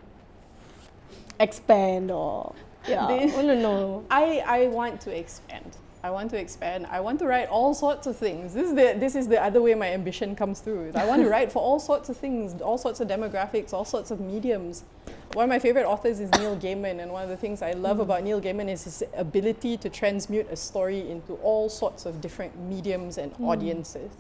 [1.39, 2.55] expand or
[2.89, 3.07] yeah?
[3.07, 4.05] They- I want to.
[4.11, 5.77] I, I want to expand.
[6.05, 6.87] I want to expand.
[6.87, 8.55] I want to write all sorts of things.
[8.55, 10.93] This is the this is the other way my ambition comes through.
[10.95, 14.11] I want to write for all sorts of things, all sorts of demographics, all sorts
[14.13, 14.85] of mediums.
[15.33, 17.99] One of my favorite authors is Neil Gaiman, and one of the things I love
[17.99, 22.57] about Neil Gaiman is his ability to transmute a story into all sorts of different
[22.59, 24.11] mediums and audiences.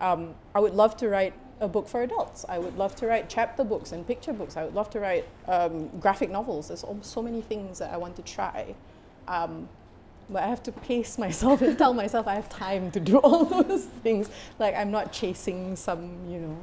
[0.00, 2.44] Um, I would love to write a book for adults.
[2.48, 4.56] I would love to write chapter books and picture books.
[4.56, 6.68] I would love to write um, graphic novels.
[6.68, 8.74] There's so many things that I want to try.
[9.26, 9.68] Um,
[10.28, 13.44] but I have to pace myself and tell myself I have time to do all
[13.44, 14.28] those things.
[14.58, 16.58] Like I'm not chasing some, you know,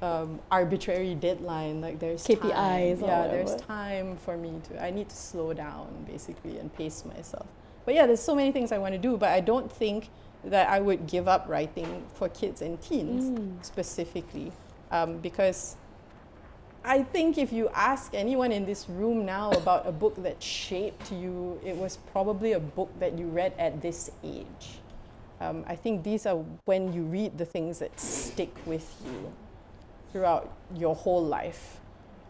[0.00, 1.80] um, arbitrary deadline.
[1.80, 3.08] Like there's KPIs Time.
[3.08, 4.82] Yeah, there's time for me to.
[4.82, 7.46] I need to slow down basically and pace myself.
[7.84, 9.16] But yeah, there's so many things I want to do.
[9.16, 10.10] But I don't think
[10.44, 13.64] that I would give up writing for kids and teens Mm.
[13.64, 14.52] specifically,
[14.90, 15.76] um, because
[16.84, 21.12] I think if you ask anyone in this room now about a book that shaped
[21.12, 24.78] you, it was probably a book that you read at this age.
[25.40, 29.32] Um, I think these are when you read the things that stick with you
[30.12, 31.80] throughout your whole life.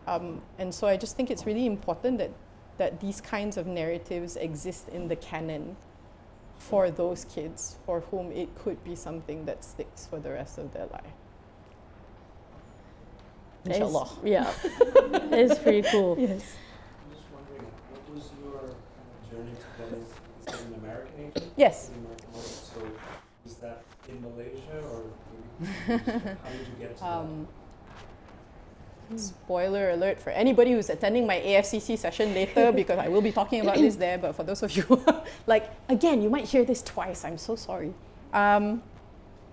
[0.06, 2.30] Um, and so I just think it's really important that,
[2.78, 5.76] that these kinds of narratives exist in the canon
[6.58, 10.72] for those kids for whom it could be something that sticks for the rest of
[10.72, 11.02] their life.
[13.64, 14.08] That is- Inshallah.
[14.24, 16.16] Yeah, it's pretty cool.
[16.18, 16.56] Yes.
[17.04, 18.74] I'm just wondering, what was your kind
[19.12, 21.52] of journey to getting, is that an American agent?
[21.56, 21.88] Yes.
[21.88, 22.42] An American model?
[22.42, 22.80] So
[23.44, 25.02] was that in Malaysia or
[25.58, 27.48] maybe, how did you get to Um,
[29.16, 33.60] spoiler alert for anybody who's attending my AFCC session later because I will be talking
[33.60, 34.18] about this there.
[34.18, 35.02] But for those of you,
[35.46, 37.24] like, again, you might hear this twice.
[37.24, 37.94] I'm so sorry.
[38.32, 38.82] Um,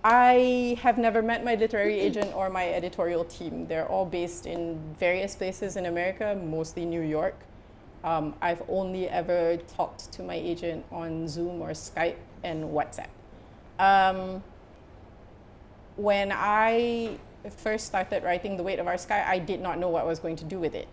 [0.04, 3.66] I have never met my literary agent or my editorial team.
[3.66, 7.34] They're all based in various places in America, mostly New York.
[8.04, 13.08] Um, I've only ever talked to my agent on Zoom or Skype and WhatsApp.
[13.80, 14.44] Um,
[15.96, 17.18] when I
[17.50, 20.18] first started writing The Weight of Our Sky, I did not know what I was
[20.18, 20.88] going to do with it.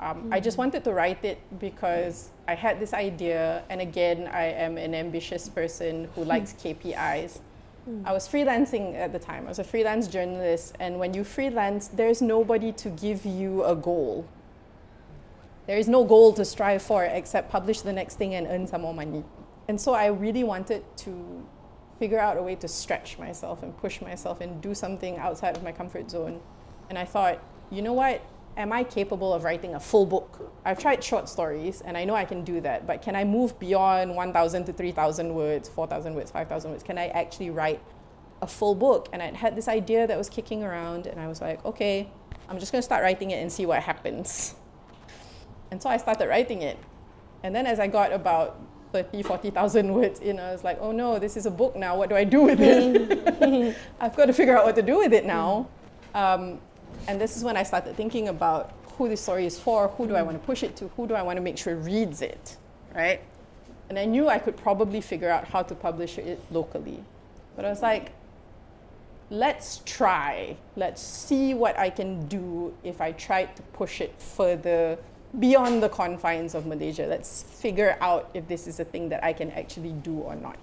[0.00, 0.62] Um, I just hmm.
[0.62, 5.48] wanted to write it because I had this idea, and again, I am an ambitious
[5.48, 6.28] person who hmm.
[6.28, 7.40] likes KPIs.
[7.84, 8.02] Hmm.
[8.04, 9.46] I was freelancing at the time.
[9.46, 13.74] I was a freelance journalist, and when you freelance, there's nobody to give you a
[13.74, 14.28] goal.
[15.66, 18.82] There is no goal to strive for except publish the next thing and earn some
[18.82, 19.24] more money.
[19.68, 21.46] And so I really wanted to
[21.98, 25.62] figure out a way to stretch myself and push myself and do something outside of
[25.62, 26.40] my comfort zone.
[26.88, 28.22] And I thought, you know what?
[28.56, 30.52] Am I capable of writing a full book?
[30.64, 33.58] I've tried short stories and I know I can do that, but can I move
[33.58, 36.82] beyond 1,000 to 3,000 words, 4,000 words, 5,000 words?
[36.82, 37.82] Can I actually write
[38.40, 39.08] a full book?
[39.12, 42.08] And I'd had this idea that was kicking around and I was like, okay,
[42.48, 44.54] I'm just gonna start writing it and see what happens.
[45.70, 46.78] And so I started writing it.
[47.42, 48.58] And then as I got about
[49.02, 51.96] 30, 40,000 words in, I was like, oh no, this is a book now.
[51.96, 53.10] What do I do with it?
[53.40, 53.74] Mm.
[54.00, 55.28] I've got to figure out what to do with it mm.
[55.28, 55.68] now.
[56.14, 56.58] Um,
[57.08, 60.16] and this is when I started thinking about who this story is for, who do
[60.16, 60.26] I mm.
[60.26, 62.56] want to push it to, who do I want to make sure reads it,
[62.94, 63.20] right?
[63.90, 67.02] And I knew I could probably figure out how to publish it locally.
[67.54, 68.12] But I was like,
[69.28, 70.56] let's try.
[70.74, 74.98] Let's see what I can do if I tried to push it further
[75.38, 77.06] beyond the confines of Malaysia.
[77.06, 80.56] Let's figure out if this is a thing that I can actually do or not.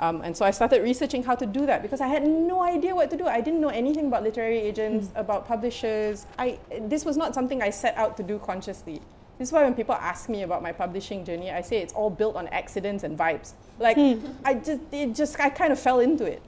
[0.00, 2.94] Um, and so I started researching how to do that because I had no idea
[2.94, 3.26] what to do.
[3.26, 6.26] I didn't know anything about literary agents, about publishers.
[6.38, 9.02] I, this was not something I set out to do consciously.
[9.38, 12.08] This is why when people ask me about my publishing journey, I say it's all
[12.10, 13.52] built on accidents and vibes.
[13.78, 13.98] Like
[14.44, 16.42] I just, it just, I kind of fell into it.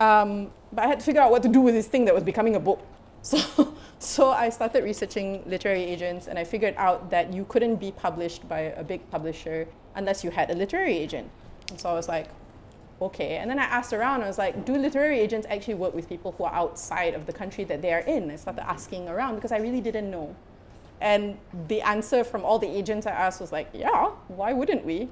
[0.00, 2.24] Um, but I had to figure out what to do with this thing that was
[2.24, 2.80] becoming a book.
[3.22, 7.92] So, so I started researching literary agents, and I figured out that you couldn't be
[7.92, 11.30] published by a big publisher unless you had a literary agent.
[11.68, 12.28] And so I was like,
[13.02, 13.36] okay.
[13.36, 14.22] And then I asked around.
[14.22, 17.32] I was like, do literary agents actually work with people who are outside of the
[17.32, 18.30] country that they are in?
[18.30, 20.34] I started asking around because I really didn't know.
[21.02, 21.36] And
[21.68, 25.10] the answer from all the agents I asked was like, yeah, why wouldn't we?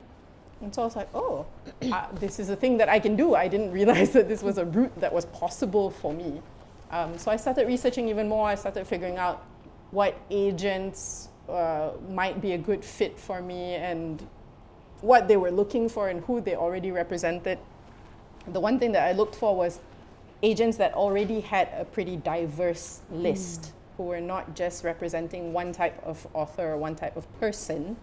[0.62, 1.47] And so I was like, oh,
[1.93, 3.34] uh, this is a thing that I can do.
[3.34, 6.41] I didn't realize that this was a route that was possible for me.
[6.91, 8.49] Um, so I started researching even more.
[8.49, 9.45] I started figuring out
[9.91, 14.26] what agents uh, might be a good fit for me and
[15.01, 17.59] what they were looking for and who they already represented.
[18.49, 19.80] The one thing that I looked for was
[20.43, 26.01] agents that already had a pretty diverse list who were not just representing one type
[26.05, 27.97] of author or one type of person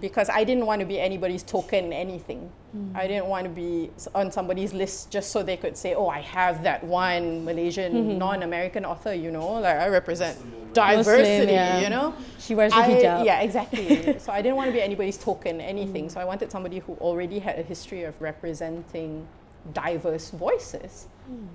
[0.00, 2.50] because I didn't want to be anybody's token anything.
[2.72, 2.92] Hmm.
[2.94, 6.20] I didn't want to be on somebody's list just so they could say, "Oh, I
[6.20, 10.38] have that one Malaysian hmm, hmm, non-American author." You know, like I represent
[10.74, 11.52] diversity.
[11.52, 11.80] yeah.
[11.80, 13.24] You know, She wears a I- hijab.
[13.24, 14.18] yeah, exactly.
[14.24, 16.10] so I didn't want to be anybody's token anything.
[16.10, 19.26] So I wanted somebody who already had a history of representing
[19.72, 21.06] diverse voices.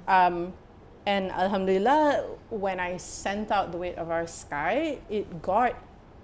[0.08, 0.54] Um,
[1.06, 5.76] and Alhamdulillah, when I sent out The Weight of Our Sky, it got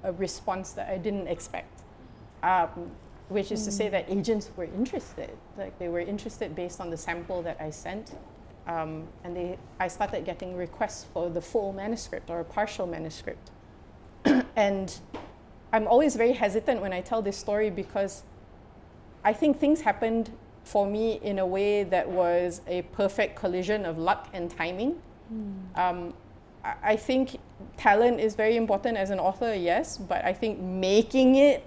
[0.04, 1.77] a response that I didn't expect.
[2.44, 2.92] Um,
[3.30, 5.32] which is to say that agents were interested.
[5.58, 8.16] Like they were interested based on the sample that I sent.
[8.68, 13.52] Um, and they, I started getting requests for the full manuscript or a partial manuscript.
[14.56, 14.98] and
[15.74, 18.24] I'm always very hesitant when I tell this story because
[19.24, 20.32] I think things happened
[20.64, 25.02] for me in a way that was a perfect collision of luck and timing.
[25.76, 26.14] Um,
[26.64, 27.38] I I think
[27.78, 31.64] talent is very important as an author, yes, but I think making it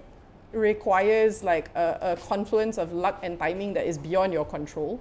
[0.51, 4.99] requires like a, a confluence of luck and timing that is beyond your control.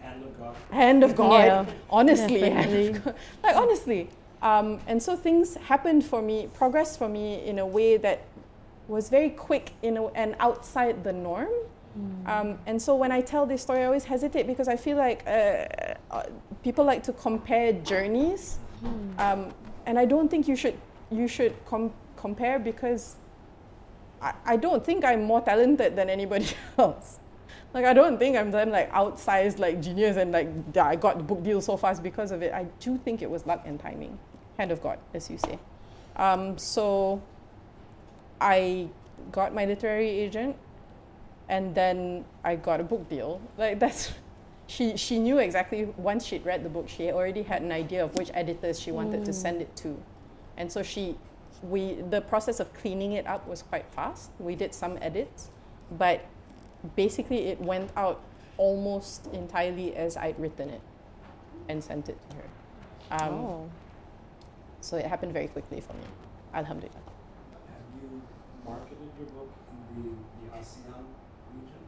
[0.00, 0.56] Hand of God.
[0.70, 3.14] Hand of God, Yeah, honestly, hand of God.
[3.42, 4.08] like honestly.
[4.42, 8.22] Um, and so things happened for me, progressed for me in a way that
[8.88, 11.50] was very quick in a, and outside the norm.
[12.24, 15.22] Um, and so when I tell this story, I always hesitate because I feel like
[15.26, 15.66] uh,
[16.10, 16.22] uh,
[16.62, 18.58] people like to compare journeys,
[19.18, 19.52] um,
[19.86, 20.78] and I don't think you should
[21.10, 23.16] you should com- compare because
[24.20, 26.48] I, I don't think I'm more talented than anybody
[26.78, 27.18] else.
[27.72, 31.24] Like I don't think I'm some like outsized like genius and like I got the
[31.24, 32.52] book deal so fast because of it.
[32.52, 34.18] I do think it was luck and timing,
[34.58, 35.58] hand of God, as you say.
[36.16, 37.22] Um, so
[38.40, 38.88] I
[39.30, 40.56] got my literary agent,
[41.48, 43.40] and then I got a book deal.
[43.56, 44.12] Like that's.
[44.70, 48.14] She, she knew exactly once she'd read the book she already had an idea of
[48.14, 50.00] which editors she wanted to send it to
[50.56, 51.16] and so she
[51.62, 55.50] we the process of cleaning it up was quite fast we did some edits
[55.98, 56.24] but
[56.96, 58.22] basically it went out
[58.56, 60.80] almost entirely as I'd written it
[61.68, 62.48] and sent it to her.
[63.10, 63.70] Um, oh.
[64.82, 66.04] So it happened very quickly for me.
[66.52, 66.94] Alhamdulillah.
[66.94, 68.22] Have you
[68.64, 69.50] marketed your book
[69.96, 71.04] in the, the ASEAN
[71.54, 71.80] region?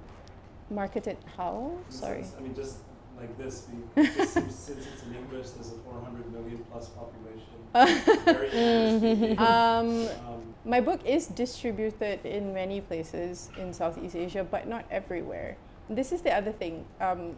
[0.71, 1.79] Marketed how?
[1.87, 2.23] In Sorry.
[2.23, 2.79] sense- I mean, just
[3.23, 7.55] like this, we, just since, since it's in English, there's a 400 million plus population.
[8.25, 9.39] Very English-speaking.
[9.39, 15.57] Um, Um, my book is distributed in many places in Southeast Asia, but not everywhere.
[15.89, 16.85] This is the other thing.
[17.01, 17.35] Um,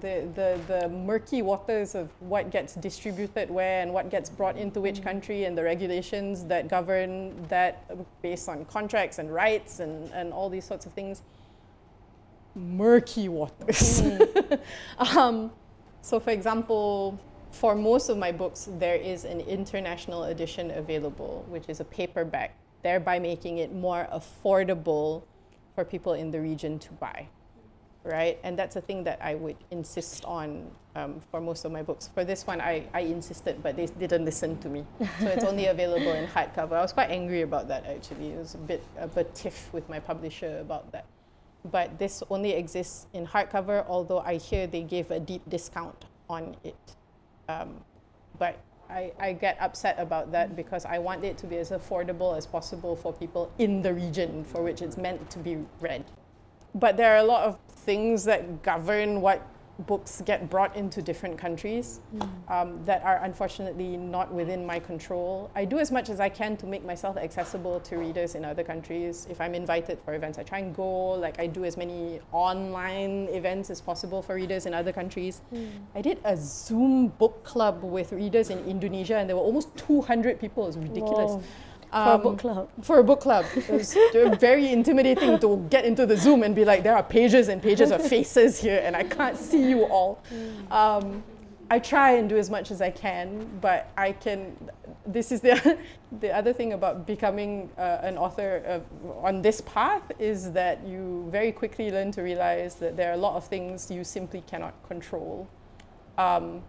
[0.00, 4.80] the, the, the murky waters of what gets distributed where and what gets brought into
[4.80, 10.32] which country and the regulations that govern that based on contracts and rights and, and
[10.32, 11.22] all these sorts of things.
[12.58, 14.02] Murky waters.
[14.98, 15.52] um,
[16.02, 17.18] so, for example,
[17.50, 22.56] for most of my books, there is an international edition available, which is a paperback,
[22.82, 25.22] thereby making it more affordable
[25.74, 27.28] for people in the region to buy.
[28.04, 28.38] Right?
[28.42, 32.08] And that's a thing that I would insist on um, for most of my books.
[32.14, 34.86] For this one, I, I insisted, but they didn't listen to me.
[35.20, 36.72] So it's only available in hardcover.
[36.72, 38.30] I was quite angry about that actually.
[38.30, 41.04] It was a bit of a tiff with my publisher about that.
[41.70, 46.56] But this only exists in hardcover, although I hear they gave a deep discount on
[46.64, 46.96] it.
[47.48, 47.82] Um,
[48.38, 48.58] but
[48.90, 52.46] I, I get upset about that because I want it to be as affordable as
[52.46, 56.04] possible for people in the region for which it's meant to be read.
[56.74, 59.46] But there are a lot of things that govern what
[59.86, 62.00] books get brought into different countries
[62.48, 65.50] um, that are unfortunately not within my control.
[65.54, 68.64] I do as much as I can to make myself accessible to readers in other
[68.64, 69.26] countries.
[69.30, 71.10] If I'm invited for events, I try and go.
[71.12, 75.42] Like I do as many online events as possible for readers in other countries.
[75.94, 80.40] I did a Zoom book club with readers in Indonesia, and there were almost 200
[80.40, 80.64] people.
[80.64, 81.32] It was ridiculous.
[81.32, 81.42] Whoa.
[81.90, 82.68] For a Um, book club.
[82.82, 83.44] for a book club.
[83.56, 83.96] It was
[84.38, 87.90] very intimidating to get into the Zoom and be like, there are pages and pages
[87.90, 90.18] of faces here, and I can't see you all.
[90.70, 91.22] Um,
[91.70, 94.56] I try and do as much as I can, but I can.
[95.06, 95.78] This is the
[96.20, 98.82] the other thing about becoming uh, an author of,
[99.22, 103.18] on this path is that you very quickly learn to realize that there are a
[103.28, 105.46] lot of things you simply cannot control.
[106.16, 106.62] Um,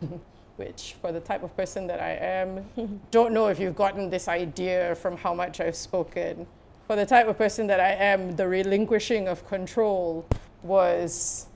[0.58, 4.28] which for the type of person that I am, don't know if you've gotten this
[4.28, 6.46] idea from how much I've spoken.
[6.86, 10.26] For the type of person that I am, the relinquishing of control
[10.62, 11.46] was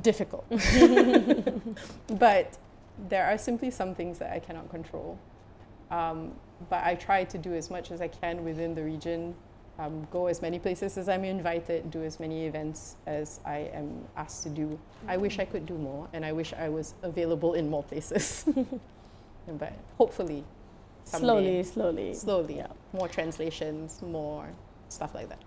[0.00, 0.46] difficult.
[2.08, 2.56] but
[3.08, 5.18] there are simply some things that I cannot control.
[5.90, 6.32] Um,
[6.70, 9.34] but I try to do as much as I can within the region
[9.78, 14.04] um, go as many places as I'm invited, do as many events as I am
[14.16, 14.78] asked to do.
[15.06, 18.44] I wish I could do more, and I wish I was available in more places.
[19.48, 20.44] but hopefully,
[21.04, 22.14] slowly, someday, slowly.
[22.14, 24.46] slowly, more translations, more
[24.88, 25.42] stuff like that.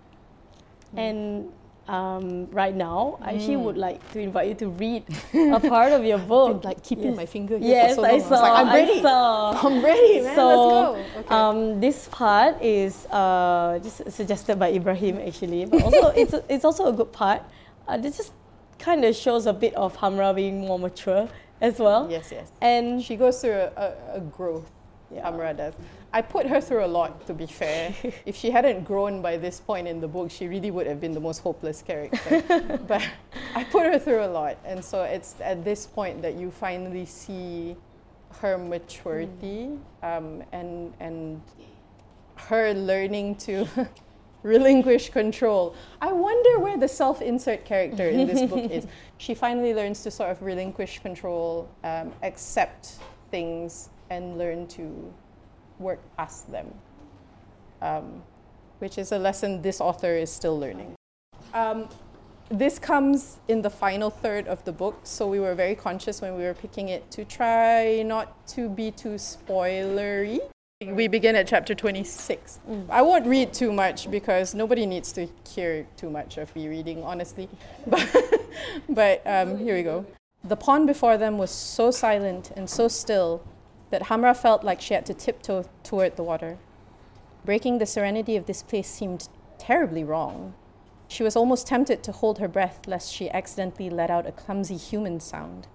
[0.96, 1.52] And
[1.90, 3.64] um, right now, I actually Mm.
[3.66, 5.02] would like to invite you to read
[5.34, 6.62] a part of your book.
[6.64, 7.16] Like keeping Yes.
[7.16, 8.20] my finger here Yes, for so I long.
[8.20, 8.30] saw.
[8.30, 8.98] was like, I'm ready.
[9.00, 9.58] I saw.
[9.66, 10.36] I'm ready, man.
[10.36, 11.20] So, Let's go.
[11.20, 11.34] Okay.
[11.34, 16.64] Um, this part is uh, just suggested by Ibrahim actually, but also it's a, it's
[16.64, 17.42] also a good part.
[17.88, 18.32] Uh, this just
[18.78, 21.28] kind of shows a bit of Hamra being more mature
[21.60, 22.06] as well.
[22.08, 22.52] yes, yes.
[22.62, 23.88] And She goes through a, a,
[24.18, 24.70] a growth.
[25.12, 25.26] Yeah.
[25.28, 25.74] Hamra does.
[26.12, 27.94] I put her through a lot, to be fair.
[28.26, 31.12] if she hadn't grown by this point in the book, she really would have been
[31.12, 32.42] the most hopeless character.
[32.88, 33.06] but
[33.54, 37.06] I put her through a lot, and so it's at this point that you finally
[37.06, 37.76] see
[38.40, 39.70] her maturity
[40.02, 41.42] um, and and
[42.36, 43.66] her learning to
[44.42, 45.74] relinquish control.
[46.00, 48.86] I wonder where the self-insert character in this book is.
[49.18, 52.96] She finally learns to sort of relinquish control, um, accept
[53.30, 55.12] things, and learn to
[55.80, 56.72] work past them,
[57.82, 58.22] um,
[58.78, 60.94] which is a lesson this author is still learning.
[61.54, 61.88] Um,
[62.50, 66.36] this comes in the final third of the book, so we were very conscious when
[66.36, 70.40] we were picking it to try not to be too spoilery.
[70.84, 72.58] We begin at chapter 26.
[72.88, 77.02] I won't read too much because nobody needs to hear too much of me reading,
[77.04, 77.48] honestly.
[77.86, 78.08] But,
[78.88, 80.06] but um, here we go.
[80.42, 83.42] The pond before them was so silent and so still
[83.90, 86.58] that Hamra felt like she had to tiptoe toward the water.
[87.44, 89.28] Breaking the serenity of this place seemed
[89.58, 90.54] terribly wrong.
[91.08, 94.76] She was almost tempted to hold her breath lest she accidentally let out a clumsy
[94.76, 95.66] human sound.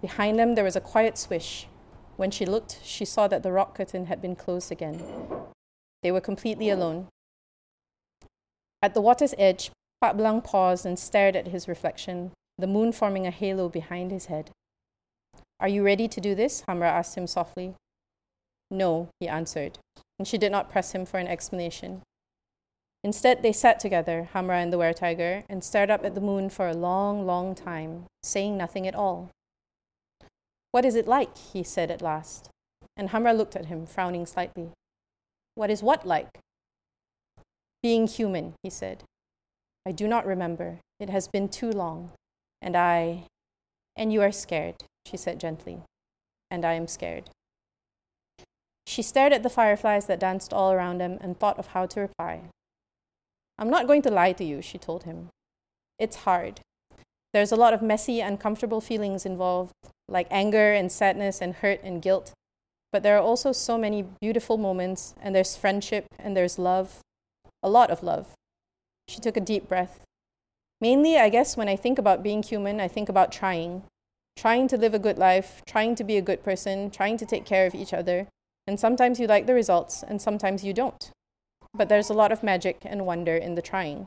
[0.00, 1.66] Behind them, there was a quiet swish.
[2.16, 5.02] When she looked, she saw that the rock curtain had been closed again.
[6.02, 7.08] They were completely alone.
[8.82, 9.70] At the water's edge,
[10.00, 14.26] Pak Blang paused and stared at his reflection, the moon forming a halo behind his
[14.26, 14.50] head.
[15.60, 16.64] Are you ready to do this?
[16.66, 17.74] Hamra asked him softly.
[18.70, 19.78] No, he answered,
[20.18, 22.00] and she did not press him for an explanation.
[23.04, 26.48] Instead, they sat together, Hamra and the were tiger, and stared up at the moon
[26.48, 29.30] for a long, long time, saying nothing at all.
[30.72, 31.36] What is it like?
[31.36, 32.48] he said at last.
[32.96, 34.70] And Hamra looked at him, frowning slightly.
[35.54, 36.38] What is what like?
[37.82, 39.02] Being human, he said.
[39.86, 40.78] I do not remember.
[40.98, 42.12] It has been too long.
[42.62, 43.24] And I.
[43.96, 44.76] And you are scared,
[45.06, 45.80] she said gently.
[46.50, 47.30] And I am scared.
[48.86, 52.00] She stared at the fireflies that danced all around him and thought of how to
[52.00, 52.40] reply.
[53.58, 55.28] I'm not going to lie to you, she told him.
[55.98, 56.60] It's hard.
[57.32, 59.72] There's a lot of messy, uncomfortable feelings involved,
[60.08, 62.32] like anger and sadness and hurt and guilt.
[62.90, 66.98] But there are also so many beautiful moments, and there's friendship and there's love.
[67.62, 68.34] A lot of love.
[69.06, 70.00] She took a deep breath.
[70.80, 73.82] Mainly, I guess, when I think about being human, I think about trying.
[74.40, 77.44] Trying to live a good life, trying to be a good person, trying to take
[77.44, 78.26] care of each other.
[78.66, 81.10] And sometimes you like the results, and sometimes you don't.
[81.74, 84.06] But there's a lot of magic and wonder in the trying.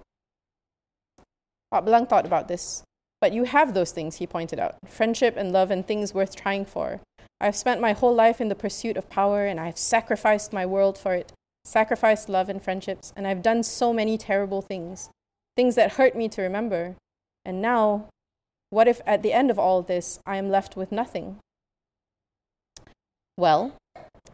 [1.71, 2.81] Pak Blang thought about this.
[3.21, 6.65] But you have those things, he pointed out friendship and love and things worth trying
[6.65, 6.99] for.
[7.39, 10.97] I've spent my whole life in the pursuit of power, and I've sacrificed my world
[10.97, 11.31] for it,
[11.63, 15.11] sacrificed love and friendships, and I've done so many terrible things,
[15.55, 16.95] things that hurt me to remember.
[17.45, 18.07] And now,
[18.73, 21.37] what if at the end of all this, I am left with nothing?
[23.37, 23.77] Well,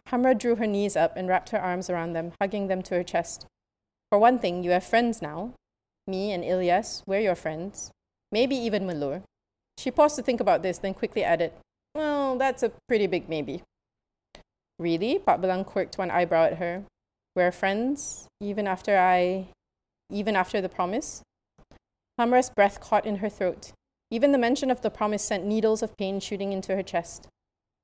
[0.08, 3.02] Hamra drew her knees up and wrapped her arms around them, hugging them to her
[3.02, 3.44] chest.
[4.10, 5.52] For one thing, you have friends now.
[6.06, 7.90] Me and Ilyas, we're your friends.
[8.32, 9.22] Maybe even Malur.
[9.76, 11.52] She paused to think about this, then quickly added,
[11.94, 13.62] Well, that's a pretty big maybe.
[14.78, 15.18] Really?
[15.18, 16.84] Pak Blang quirked one eyebrow at her.
[17.36, 19.48] We're friends, even after I.
[20.10, 21.20] even after the promise?
[22.18, 23.72] Hamra's breath caught in her throat.
[24.10, 27.28] Even the mention of the promise sent needles of pain shooting into her chest.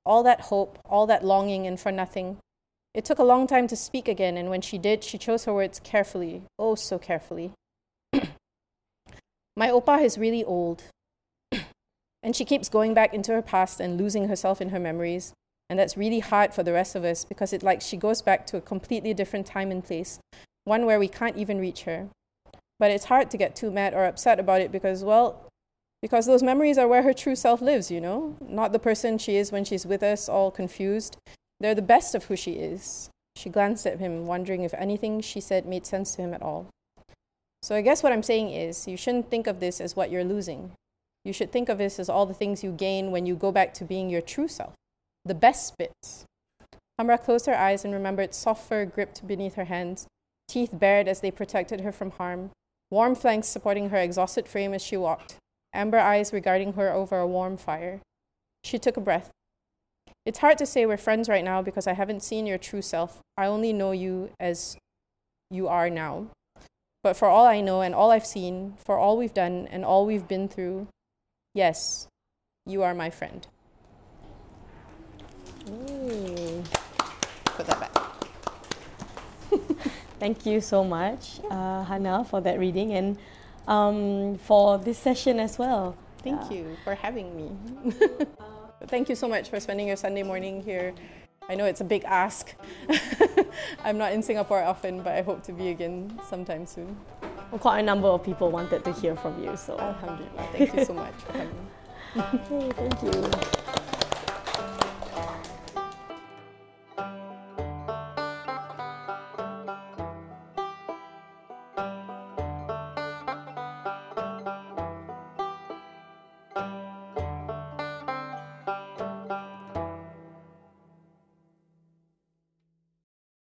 [0.05, 2.37] All that hope, all that longing, and for nothing.
[2.93, 5.53] It took a long time to speak again, and when she did, she chose her
[5.53, 7.51] words carefully, oh so carefully.
[9.55, 10.83] My Opah is really old.
[12.23, 15.33] and she keeps going back into her past and losing herself in her memories.
[15.69, 18.45] And that's really hard for the rest of us because it's like she goes back
[18.47, 20.19] to a completely different time and place,
[20.63, 22.07] one where we can't even reach her.
[22.79, 25.46] But it's hard to get too mad or upset about it because, well,
[26.01, 28.35] because those memories are where her true self lives, you know?
[28.41, 31.17] Not the person she is when she's with us, all confused.
[31.59, 33.09] They're the best of who she is.
[33.35, 36.67] She glanced at him, wondering if anything she said made sense to him at all.
[37.61, 40.23] So I guess what I'm saying is, you shouldn't think of this as what you're
[40.23, 40.71] losing.
[41.25, 43.73] You should think of this as all the things you gain when you go back
[43.75, 44.73] to being your true self,
[45.25, 46.25] the best bits.
[46.99, 50.07] Hamra closed her eyes and remembered soft fur gripped beneath her hands,
[50.47, 52.51] teeth bared as they protected her from harm,
[52.89, 55.35] warm flanks supporting her exhausted frame as she walked,
[55.77, 58.01] amber eyes regarding her over a warm fire.
[58.63, 59.29] She took a breath.
[60.25, 63.21] It's hard to say we're friends right now because I haven't seen your true self.
[63.37, 64.75] I only know you as
[65.49, 66.27] you are now.
[67.03, 70.05] But for all I know and all I've seen, for all we've done and all
[70.05, 70.87] we've been through,
[71.53, 72.07] yes,
[72.65, 73.47] you are my friend.
[75.69, 76.63] Ooh.
[77.45, 77.95] Put that back.
[80.19, 83.17] Thank you so much, uh, Hanna, for that reading and
[83.67, 85.95] um, for this session as well.
[86.23, 86.57] Thank Yeah.
[86.57, 87.51] you for having me.
[88.87, 90.93] Thank you so much for spending your Sunday morning here.
[91.49, 92.53] I know it's a big ask.
[93.83, 96.97] I'm not in Singapore often, but I hope to be again sometime soon.
[97.51, 100.49] Well, quite a number of people wanted to hear from you, so Alhamdulillah.
[100.51, 101.67] Thank you so much for coming.
[102.49, 103.63] Hey, thank you.